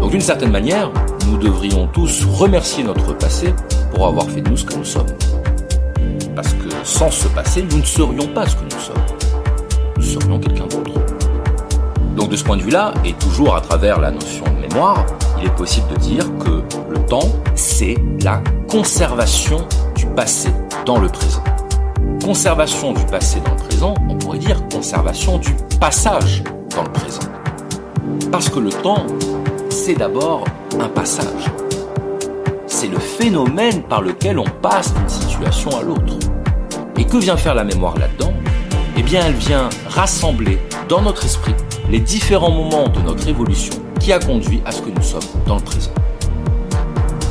Donc 0.00 0.10
d'une 0.10 0.20
certaine 0.20 0.50
manière, 0.50 0.90
nous 1.28 1.36
devrions 1.36 1.86
tous 1.86 2.24
remercier 2.24 2.82
notre 2.82 3.16
passé 3.16 3.54
pour 3.94 4.06
avoir 4.06 4.28
fait 4.28 4.40
de 4.40 4.50
nous 4.50 4.56
ce 4.56 4.64
que 4.64 4.74
nous 4.74 4.84
sommes. 4.84 5.06
Parce 6.34 6.52
que 6.54 6.68
sans 6.82 7.10
ce 7.10 7.28
passé, 7.28 7.64
nous 7.70 7.78
ne 7.78 7.84
serions 7.84 8.26
pas 8.28 8.46
ce 8.46 8.56
que 8.56 8.64
nous 8.64 8.80
sommes. 8.80 9.02
Nous 9.96 10.02
serions 10.02 10.38
quelqu'un 10.40 10.66
d'autre. 10.66 10.92
Donc 12.16 12.30
de 12.30 12.36
ce 12.36 12.44
point 12.44 12.56
de 12.56 12.62
vue-là, 12.62 12.92
et 13.04 13.12
toujours 13.14 13.56
à 13.56 13.60
travers 13.60 14.00
la 14.00 14.10
notion 14.10 14.44
de 14.44 14.68
mémoire, 14.68 15.06
il 15.38 15.46
est 15.46 15.54
possible 15.54 15.88
de 15.94 15.96
dire 15.96 16.24
que 16.38 16.62
le 16.90 16.98
temps, 17.06 17.30
c'est 17.54 17.96
la 18.22 18.42
conservation 18.70 19.66
du 19.94 20.06
passé 20.06 20.50
dans 20.84 20.98
le 20.98 21.08
présent. 21.08 21.44
Conservation 22.24 22.92
du 22.92 23.04
passé 23.06 23.40
dans 23.40 23.52
le 23.52 23.61
on 23.82 24.16
pourrait 24.16 24.38
dire 24.38 24.56
conservation 24.68 25.38
du 25.38 25.54
passage 25.80 26.42
dans 26.74 26.84
le 26.84 26.92
présent. 26.92 27.20
Parce 28.30 28.48
que 28.48 28.60
le 28.60 28.70
temps, 28.70 29.06
c'est 29.70 29.94
d'abord 29.94 30.44
un 30.78 30.88
passage. 30.88 31.50
c'est 32.66 32.88
le 32.88 32.98
phénomène 32.98 33.82
par 33.84 34.02
lequel 34.02 34.40
on 34.40 34.44
passe 34.60 34.92
d'une 34.94 35.08
situation 35.08 35.70
à 35.78 35.82
l'autre. 35.82 36.14
Et 36.96 37.04
que 37.04 37.16
vient 37.16 37.36
faire 37.36 37.54
la 37.54 37.62
mémoire 37.62 37.96
là-dedans? 37.96 38.32
Eh 38.96 39.02
bien, 39.02 39.24
elle 39.24 39.34
vient 39.34 39.68
rassembler 39.88 40.58
dans 40.88 41.00
notre 41.00 41.24
esprit 41.24 41.54
les 41.88 42.00
différents 42.00 42.50
moments 42.50 42.88
de 42.88 43.00
notre 43.00 43.28
évolution 43.28 43.74
qui 44.00 44.12
a 44.12 44.18
conduit 44.18 44.62
à 44.64 44.72
ce 44.72 44.82
que 44.82 44.90
nous 44.90 45.02
sommes 45.02 45.20
dans 45.46 45.56
le 45.56 45.62
présent. 45.62 45.92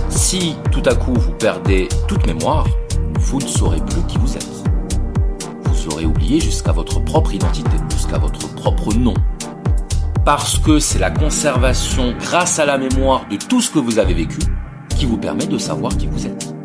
Si 0.09 0.55
tout 0.71 0.83
à 0.85 0.95
coup 0.95 1.13
vous 1.13 1.33
perdez 1.33 1.89
toute 2.07 2.25
mémoire, 2.25 2.65
vous 3.19 3.39
ne 3.39 3.47
saurez 3.47 3.81
plus 3.81 4.03
qui 4.07 4.17
vous 4.17 4.35
êtes. 4.35 4.60
Jusqu'à 6.39 6.71
votre 6.71 7.03
propre 7.03 7.33
identité, 7.33 7.69
jusqu'à 7.89 8.17
votre 8.17 8.47
propre 8.55 8.93
nom. 8.93 9.13
Parce 10.23 10.57
que 10.57 10.79
c'est 10.79 10.97
la 10.97 11.11
conservation 11.11 12.13
grâce 12.17 12.57
à 12.57 12.65
la 12.65 12.77
mémoire 12.77 13.25
de 13.29 13.35
tout 13.35 13.59
ce 13.59 13.69
que 13.69 13.79
vous 13.79 13.99
avez 13.99 14.13
vécu 14.13 14.39
qui 14.95 15.05
vous 15.05 15.17
permet 15.17 15.45
de 15.45 15.57
savoir 15.57 15.95
qui 15.97 16.07
vous 16.07 16.25
êtes. 16.25 16.55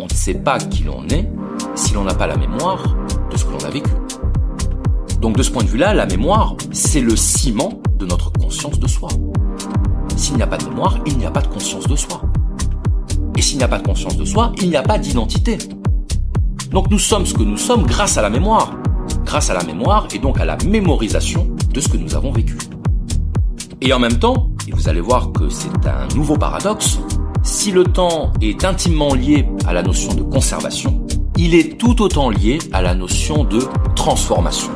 On 0.00 0.04
ne 0.04 0.12
sait 0.12 0.34
pas 0.34 0.58
qui 0.58 0.82
l'on 0.82 1.06
est 1.08 1.30
si 1.76 1.94
l'on 1.94 2.02
n'a 2.02 2.14
pas 2.14 2.26
la 2.26 2.36
mémoire 2.36 2.96
de 3.30 3.36
ce 3.36 3.44
que 3.44 3.52
l'on 3.52 3.64
a 3.64 3.70
vécu. 3.70 3.90
Donc 5.20 5.36
de 5.36 5.44
ce 5.44 5.50
point 5.52 5.62
de 5.62 5.68
vue-là, 5.68 5.94
la 5.94 6.06
mémoire, 6.06 6.56
c'est 6.72 7.02
le 7.02 7.14
ciment 7.14 7.80
de 7.98 8.06
notre 8.06 8.32
conscience 8.32 8.80
de 8.80 8.88
soi. 8.88 9.10
S'il 10.16 10.36
n'y 10.36 10.42
a 10.42 10.48
pas 10.48 10.58
de 10.58 10.64
mémoire, 10.64 10.98
il 11.06 11.16
n'y 11.18 11.26
a 11.26 11.30
pas 11.30 11.42
de 11.42 11.48
conscience 11.48 11.86
de 11.86 11.96
soi. 11.96 12.22
Et 13.36 13.42
s'il 13.42 13.58
n'y 13.58 13.64
a 13.64 13.68
pas 13.68 13.78
de 13.78 13.86
conscience 13.86 14.16
de 14.16 14.24
soi, 14.24 14.52
il 14.60 14.70
n'y 14.70 14.76
a 14.76 14.82
pas 14.82 14.98
d'identité. 14.98 15.56
Donc 16.70 16.88
nous 16.90 16.98
sommes 17.00 17.26
ce 17.26 17.34
que 17.34 17.42
nous 17.42 17.56
sommes 17.56 17.82
grâce 17.82 18.16
à 18.16 18.22
la 18.22 18.30
mémoire. 18.30 18.72
Grâce 19.24 19.50
à 19.50 19.54
la 19.54 19.64
mémoire 19.64 20.06
et 20.14 20.18
donc 20.18 20.38
à 20.38 20.44
la 20.44 20.56
mémorisation 20.66 21.48
de 21.72 21.80
ce 21.80 21.88
que 21.88 21.96
nous 21.96 22.14
avons 22.14 22.30
vécu. 22.30 22.56
Et 23.80 23.92
en 23.92 23.98
même 23.98 24.18
temps, 24.18 24.50
et 24.68 24.72
vous 24.72 24.88
allez 24.88 25.00
voir 25.00 25.32
que 25.32 25.48
c'est 25.48 25.86
un 25.86 26.06
nouveau 26.14 26.36
paradoxe, 26.36 27.00
si 27.42 27.72
le 27.72 27.84
temps 27.84 28.32
est 28.40 28.64
intimement 28.64 29.14
lié 29.14 29.48
à 29.66 29.72
la 29.72 29.82
notion 29.82 30.14
de 30.14 30.22
conservation, 30.22 31.04
il 31.36 31.54
est 31.54 31.76
tout 31.76 32.02
autant 32.02 32.30
lié 32.30 32.58
à 32.72 32.82
la 32.82 32.94
notion 32.94 33.42
de 33.44 33.60
transformation. 33.96 34.70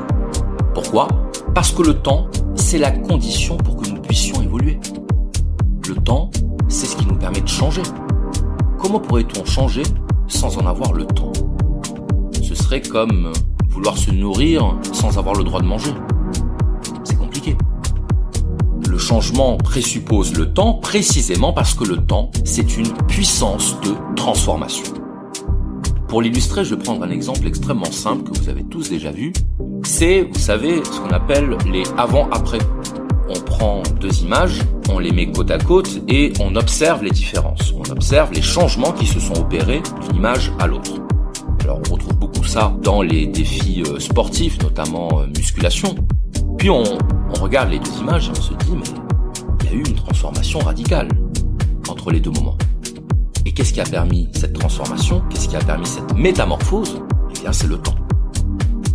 Pourquoi? 0.72 1.06
Parce 1.54 1.70
que 1.70 1.82
le 1.82 1.94
temps, 1.94 2.26
c'est 2.56 2.78
la 2.78 2.90
condition 2.90 3.56
pour 3.56 3.76
que 3.76 3.88
nous 3.88 4.00
puissions 4.00 4.42
évoluer. 4.42 4.80
Le 5.86 5.94
temps, 5.94 6.30
c'est 6.68 6.86
ce 6.86 6.96
qui 6.96 7.06
nous 7.06 7.16
permet 7.16 7.40
de 7.40 7.48
changer. 7.48 7.82
Comment 8.78 8.98
pourrait-on 8.98 9.44
changer 9.44 9.82
sans 10.26 10.58
en 10.58 10.66
avoir 10.66 10.92
le 10.92 11.04
temps? 11.04 11.32
Comme 12.80 13.32
vouloir 13.68 13.96
se 13.96 14.10
nourrir 14.10 14.76
sans 14.92 15.16
avoir 15.16 15.36
le 15.36 15.44
droit 15.44 15.60
de 15.60 15.66
manger. 15.66 15.92
C'est 17.04 17.16
compliqué. 17.16 17.56
Le 18.88 18.98
changement 18.98 19.56
présuppose 19.58 20.36
le 20.36 20.52
temps 20.52 20.74
précisément 20.74 21.52
parce 21.52 21.74
que 21.74 21.84
le 21.84 21.98
temps, 21.98 22.32
c'est 22.44 22.76
une 22.76 22.92
puissance 23.06 23.76
de 23.82 23.94
transformation. 24.16 24.92
Pour 26.08 26.20
l'illustrer, 26.20 26.64
je 26.64 26.74
vais 26.74 26.82
prendre 26.82 27.04
un 27.04 27.10
exemple 27.10 27.46
extrêmement 27.46 27.92
simple 27.92 28.28
que 28.28 28.38
vous 28.40 28.48
avez 28.48 28.64
tous 28.64 28.90
déjà 28.90 29.12
vu. 29.12 29.32
C'est, 29.84 30.22
vous 30.22 30.40
savez, 30.40 30.82
ce 30.84 31.00
qu'on 31.00 31.10
appelle 31.10 31.56
les 31.72 31.84
avant-après. 31.96 32.58
On 33.28 33.40
prend 33.40 33.82
deux 34.00 34.22
images, 34.22 34.60
on 34.90 34.98
les 34.98 35.12
met 35.12 35.30
côte 35.30 35.52
à 35.52 35.58
côte 35.58 36.00
et 36.08 36.32
on 36.40 36.56
observe 36.56 37.04
les 37.04 37.10
différences. 37.10 37.72
On 37.72 37.88
observe 37.92 38.32
les 38.32 38.42
changements 38.42 38.92
qui 38.92 39.06
se 39.06 39.20
sont 39.20 39.38
opérés 39.40 39.82
d'une 40.08 40.16
image 40.16 40.52
à 40.58 40.66
l'autre. 40.66 40.94
Alors 41.64 41.80
on 41.88 41.94
retrouve 41.94 42.16
beaucoup 42.16 42.44
ça 42.44 42.76
dans 42.82 43.00
les 43.00 43.26
défis 43.26 43.82
euh, 43.86 43.98
sportifs, 43.98 44.62
notamment 44.62 45.08
euh, 45.20 45.26
musculation. 45.28 45.94
Puis 46.58 46.68
on, 46.68 46.82
on 46.82 47.42
regarde 47.42 47.70
les 47.70 47.78
deux 47.78 48.00
images 48.00 48.28
et 48.28 48.30
on 48.32 48.42
se 48.42 48.52
dit 48.52 48.72
mais 48.72 48.84
il 49.62 49.66
y 49.66 49.68
a 49.70 49.72
eu 49.72 49.82
une 49.82 49.94
transformation 49.94 50.58
radicale 50.58 51.08
entre 51.88 52.10
les 52.10 52.20
deux 52.20 52.32
moments. 52.32 52.58
Et 53.46 53.52
qu'est-ce 53.52 53.72
qui 53.72 53.80
a 53.80 53.84
permis 53.84 54.28
cette 54.34 54.52
transformation? 54.52 55.22
Qu'est-ce 55.30 55.48
qui 55.48 55.56
a 55.56 55.60
permis 55.60 55.86
cette 55.86 56.14
métamorphose? 56.14 57.00
Eh 57.34 57.40
bien 57.40 57.52
c'est 57.52 57.66
le 57.66 57.78
temps. 57.78 57.96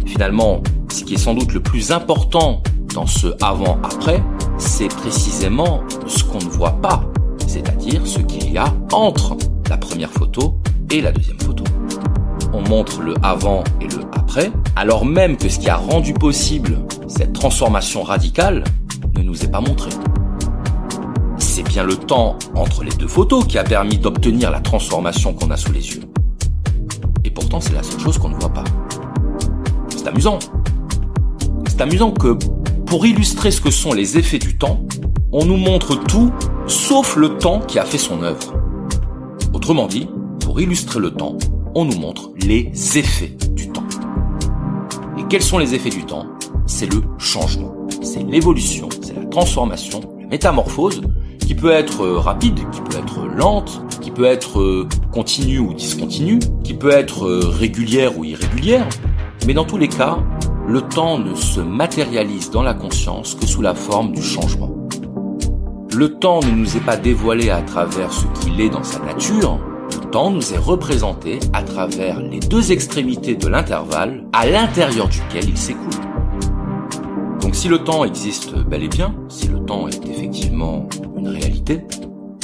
Finalement, 0.06 0.62
ce 0.92 1.04
qui 1.04 1.16
est 1.16 1.18
sans 1.18 1.34
doute 1.34 1.54
le 1.54 1.62
plus 1.62 1.92
important 1.92 2.62
dans 2.94 3.08
ce 3.08 3.28
avant-après, 3.42 4.24
c'est 4.60 4.90
précisément 4.90 5.82
ce 6.06 6.24
qu'on 6.24 6.38
ne 6.40 6.50
voit 6.52 6.80
pas, 6.80 7.04
c'est-à-dire 7.48 8.06
ce 8.06 8.20
qu'il 8.20 8.52
y 8.52 8.60
a 8.60 8.72
entre 8.92 9.36
la 9.72 9.78
première 9.78 10.12
photo 10.12 10.60
et 10.92 11.02
la 11.02 11.12
deuxième 11.12 11.40
photo. 11.40 11.59
On 12.54 12.62
montre 12.68 13.02
le 13.02 13.14
avant 13.22 13.64
et 13.80 13.88
le 13.88 14.02
après, 14.14 14.52
alors 14.76 15.06
même 15.06 15.38
que 15.38 15.50
ce 15.50 15.60
qui 15.60 15.70
a 15.70 15.78
rendu 15.78 16.14
possible 16.14 16.80
cette 17.08 17.34
transformation 17.34 18.04
radicale 18.04 18.64
ne 19.16 19.22
nous 19.22 19.44
est 19.44 19.52
pas 19.52 19.62
montré. 19.62 19.90
C'est 21.38 21.64
bien 21.64 21.84
le 21.84 21.96
temps 21.96 22.38
entre 22.56 22.84
les 22.84 22.92
deux 22.92 23.08
photos 23.08 23.46
qui 23.46 23.58
a 23.58 23.64
permis 23.64 23.98
d'obtenir 23.98 24.52
la 24.52 24.62
transformation 24.62 25.34
qu'on 25.34 25.52
a 25.52 25.58
sous 25.58 25.72
les 25.72 25.88
yeux. 25.90 26.04
Et 27.24 27.30
pourtant, 27.30 27.60
c'est 27.60 27.74
la 27.74 27.84
seule 27.84 28.00
chose 28.00 28.18
qu'on 28.18 28.30
ne 28.30 28.36
voit 28.36 28.54
pas. 28.54 28.64
C'est 29.90 30.08
amusant. 30.08 30.40
C'est 31.68 31.82
amusant 31.82 32.12
que 32.12 32.38
pour 32.86 33.06
illustrer 33.06 33.52
ce 33.52 33.62
que 33.62 33.72
sont 33.72 33.94
les 33.94 34.18
effets 34.18 34.40
du 34.40 34.58
temps, 34.58 34.82
on 35.32 35.46
nous 35.46 35.58
montre 35.58 35.96
tout 35.96 36.32
sauf 36.68 37.16
le 37.16 37.38
temps 37.38 37.60
qui 37.60 37.78
a 37.80 37.86
fait 37.86 37.98
son 37.98 38.24
œuvre. 38.24 38.54
Autrement 39.54 39.88
dit, 39.88 40.08
pour 40.40 40.60
illustrer 40.62 41.00
le 41.00 41.12
temps, 41.12 41.38
on 41.76 41.86
nous 41.86 41.98
montre 41.98 42.32
les 42.46 42.72
effets 42.98 43.34
du 43.52 43.70
temps. 43.70 43.84
Et 45.18 45.24
quels 45.30 45.44
sont 45.44 45.58
les 45.58 45.76
effets 45.76 45.90
du 45.90 46.06
temps? 46.06 46.26
C'est 46.66 46.92
le 46.92 47.02
changement, 47.18 47.74
c'est 48.02 48.24
l'évolution, 48.24 48.90
c'est 49.02 49.16
la 49.16 49.26
transformation, 49.26 50.02
la 50.20 50.28
métamorphose, 50.28 51.02
qui 51.40 51.56
peut 51.56 51.72
être 51.72 52.08
rapide, 52.08 52.60
qui 52.72 52.82
peut 52.82 52.98
être 52.98 53.26
lente, 53.26 53.82
qui 54.02 54.12
peut 54.12 54.26
être 54.26 54.88
continue 55.12 55.60
ou 55.60 55.74
discontinue, 55.74 56.40
qui 56.64 56.74
peut 56.74 56.92
être 56.92 57.28
régulière 57.28 58.18
ou 58.18 58.24
irrégulière, 58.24 58.88
mais 59.48 59.54
dans 59.54 59.66
tous 59.66 59.78
les 59.78 59.88
cas, 59.88 60.20
le 60.68 60.82
temps 60.82 61.18
ne 61.18 61.34
se 61.34 61.60
matérialise 61.60 62.52
dans 62.52 62.62
la 62.62 62.76
conscience 62.76 63.34
que 63.34 63.48
sous 63.48 63.62
la 63.62 63.74
forme 63.74 64.12
du 64.12 64.22
changement. 64.22 64.70
Le 65.96 66.14
temps 66.14 66.42
ne 66.42 66.52
nous 66.52 66.78
est 66.78 66.86
pas 66.86 66.98
dévoilé 66.98 67.50
à 67.50 67.62
travers 67.62 68.14
ce 68.14 68.26
qu'il 68.40 68.62
est 68.62 68.70
dans 68.70 68.84
sa 68.84 69.00
nature, 69.00 69.60
temps 70.10 70.32
nous 70.32 70.54
est 70.54 70.58
représenté 70.58 71.40
à 71.54 71.62
travers 71.62 72.20
les 72.20 72.40
deux 72.40 72.72
extrémités 72.72 73.36
de 73.36 73.48
l'intervalle 73.48 74.26
à 74.34 74.48
l'intérieur 74.48 75.08
duquel 75.08 75.48
il 75.48 75.58
s'écoule. 75.58 75.90
Donc 77.42 77.56
si 77.56 77.68
le 77.68 77.80
temps 77.80 78.04
existe 78.04 78.56
bel 78.56 78.84
et 78.84 78.88
bien, 78.88 79.16
si 79.28 79.48
le 79.48 79.60
temps 79.60 79.88
est 79.88 80.06
effectivement 80.08 80.88
une 81.16 81.28
réalité, 81.28 81.82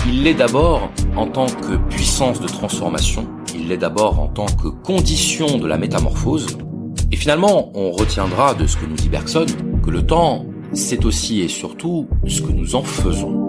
il 0.08 0.24
l'est 0.24 0.36
d'abord 0.36 0.92
en 1.16 1.28
tant 1.28 1.48
que 1.48 1.78
puissance 1.90 2.40
de 2.40 2.48
transformation, 2.48 3.28
il 3.56 3.68
l'est 3.68 3.78
d'abord 3.78 4.20
en 4.20 4.28
tant 4.28 4.46
que 4.46 4.68
condition 4.68 5.58
de 5.58 5.66
la 5.66 5.78
métamorphose, 5.78 6.46
et 7.12 7.16
finalement, 7.16 7.72
on 7.74 7.92
retiendra 7.92 8.54
de 8.54 8.68
ce 8.68 8.78
que 8.78 8.86
nous 8.86 8.96
dit 8.96 9.10
Bergson 9.10 9.46
que 9.84 9.90
le 9.90 10.06
temps, 10.06 10.46
c'est 10.74 11.06
aussi 11.06 11.42
et 11.42 11.48
surtout 11.48 12.08
ce 12.28 12.42
que 12.42 12.52
nous 12.52 12.76
en 12.76 12.84
faisons. 12.84 13.46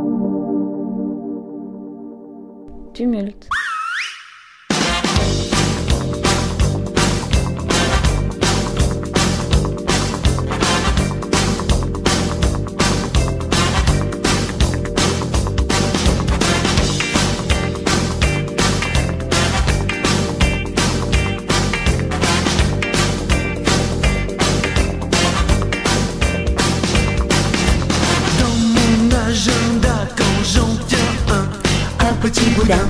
Petit 32.29 32.51
boudin, 32.57 32.89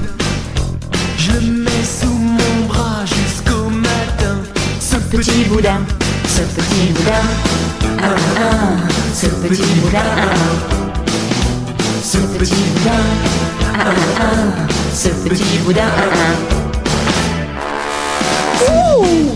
je 1.18 1.32
le 1.32 1.62
mets 1.64 1.84
sous 1.84 2.08
mon 2.08 2.66
bras 2.68 3.04
jusqu'au 3.04 3.68
matin. 3.68 4.36
Ce 4.80 4.96
petit 5.14 5.44
boudin, 5.44 5.80
ce 6.26 6.40
petit 6.40 6.92
boudin, 6.94 7.26
ah, 8.02 8.14
ah, 8.38 8.76
ce 9.12 9.26
petit 9.26 9.74
boudin, 9.82 9.98
ah, 9.98 10.20
ah. 10.20 10.76
ce 12.02 12.16
petit 12.38 12.64
boudin, 12.72 13.04
ah, 13.74 13.92
ah, 14.20 14.24
ce 14.94 15.08
petit 15.28 15.58
boudin. 15.66 15.82
ah, 15.84 16.02
ah. 16.14 16.56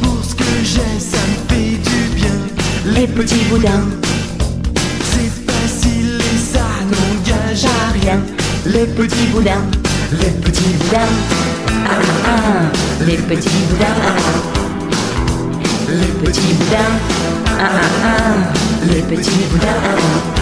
Pour 0.00 0.24
ce 0.24 0.34
que 0.34 0.50
j'ai, 0.64 0.98
ça 0.98 1.18
me 1.28 1.54
fait 1.54 1.76
du 1.76 2.00
bien. 2.16 2.36
Les 2.86 3.06
petits 3.06 3.44
boudins. 3.50 3.84
C'est 5.12 5.30
facile 5.46 6.18
et 6.32 6.38
ça 6.38 6.64
n'engage 6.90 7.64
à 7.66 7.92
rien. 7.92 8.20
Les 8.66 8.86
petits 8.86 9.26
boudins, 9.32 9.64
les 10.12 10.30
petits 10.42 10.74
boudins, 10.74 10.98
ah 11.86 11.98
ah, 12.26 13.06
les 13.06 13.16
petits 13.16 13.48
boudins, 13.68 13.86
ah, 14.02 14.16
les 15.88 16.26
petits 16.26 16.54
boudins, 16.54 16.94
ah 17.46 17.60
ah, 17.60 17.80
ah 18.04 18.88
les 18.88 19.02
petits 19.02 19.44
boudins. 19.50 19.68
Ah, 19.68 19.88
ah. 19.88 19.98
ah. 19.98 20.40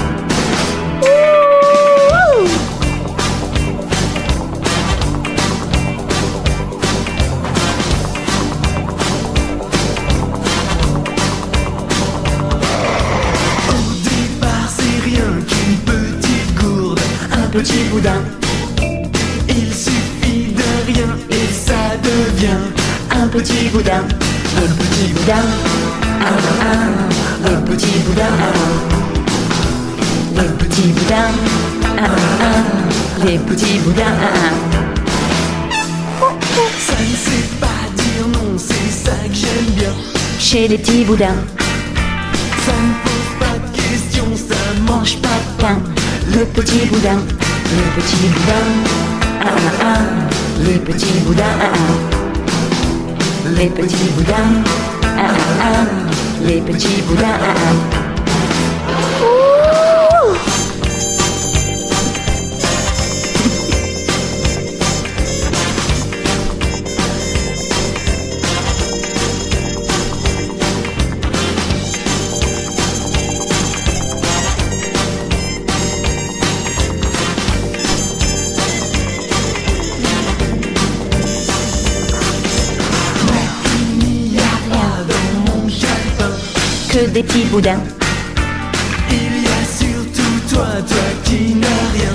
petit 17.58 17.82
boudin. 17.90 18.37
Petit 23.38 23.68
boudin. 23.68 24.02
Un 24.56 24.68
petit 24.80 25.12
boudin. 25.12 25.44
Le 27.44 27.54
petit 27.70 27.98
boudin. 28.04 28.32
Ah. 28.40 28.52
Le 30.36 30.44
petit 30.58 30.88
boudin. 30.88 31.30
Ah, 31.98 32.08
ah. 32.40 33.24
Les 33.24 33.38
petits 33.38 33.78
boudins. 33.78 34.16
Ah, 34.20 34.38
ah. 34.42 34.88
Ça 36.80 36.94
ne 37.00 37.16
sait 37.26 37.48
pas 37.60 37.82
dire 37.94 38.26
non, 38.32 38.58
c'est 38.58 38.90
ça 39.04 39.16
que 39.28 39.34
j'aime 39.34 39.70
bien. 39.76 39.94
Chez 40.40 40.66
les 40.66 40.78
petits 40.78 41.04
boudins, 41.04 41.38
Ça 42.66 42.72
ne 42.86 42.92
pose 43.04 43.30
pas 43.38 43.56
de 43.64 43.76
questions, 43.76 44.32
ça 44.36 44.60
mange 44.90 45.16
pas 45.22 45.28
de 45.28 45.62
pain. 45.62 45.78
le 46.34 46.44
petit 46.44 46.86
boudin, 46.86 47.20
le 47.76 47.84
petit 48.00 48.26
boudin, 48.34 48.66
ah 49.42 49.50
ah, 49.82 49.98
les 50.66 50.78
petits 50.78 51.20
boudins, 51.24 51.56
ah 51.60 51.72
ah, 51.72 52.17
les 53.58 53.68
petits 53.70 54.08
boudins, 54.14 54.62
ah 55.02 55.18
ah 55.18 55.62
ah, 55.62 56.46
les 56.46 56.60
petits 56.60 57.02
boudins, 57.02 57.97
Que 86.98 87.06
des 87.06 87.22
petits 87.22 87.44
boudins, 87.44 87.78
Il 89.08 89.42
y 89.44 89.46
a 89.46 89.60
surtout 89.78 90.36
toi, 90.50 90.66
toi 90.88 91.06
qui 91.22 91.54
n'as 91.54 91.92
rien. 91.94 92.14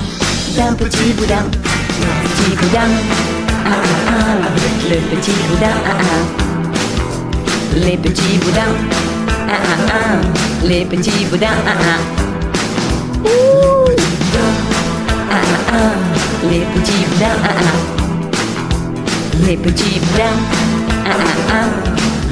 d'un 0.56 0.74
petit 0.74 1.12
boudin, 1.16 1.44
le 2.04 2.08
petit 2.28 2.50
boudin, 2.60 2.90
ah 3.64 3.70
ah 3.72 4.12
ah, 4.12 4.50
le 4.90 4.96
petit 5.08 5.36
boudin, 5.48 5.76
ah 5.86 5.96
ah, 6.00 6.24
les 7.76 7.96
petits 7.96 8.36
boudins, 8.42 8.74
ah 9.48 9.52
ah 9.54 9.78
ah, 9.88 10.66
les 10.66 10.84
petits 10.84 11.24
boudins, 11.30 11.60
ah 11.66 11.76
ah. 11.80 12.00
Ouh. 13.24 13.88
Ah 14.36 15.38
ah 15.38 15.72
ah, 15.72 15.94
les 16.50 16.60
petits 16.60 17.04
boudins, 17.08 17.38
ah 17.42 17.54
ah, 17.56 17.78
les 19.46 19.56
petits 19.56 19.98
boudins, 20.00 20.38
ah 21.06 21.08
ah 21.08 21.54
ah, 21.54 21.68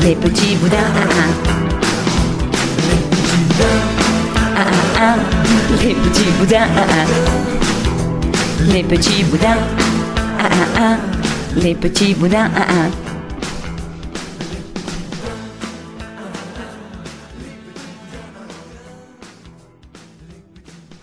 les 0.03 0.15
petits 0.17 0.57
boudins, 0.57 0.93
ah 0.95 1.09
ah. 1.17 1.53
Les 5.83 5.95
petits 5.95 6.33
boudins. 6.39 6.69
Les 8.73 8.85
petits 8.85 9.25
boudins, 9.25 9.57
les 11.57 11.75
petits 11.75 12.15
boudins. 12.15 12.51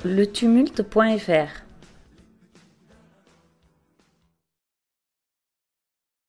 Le 0.05 0.25
tumulte.fr 0.25 1.68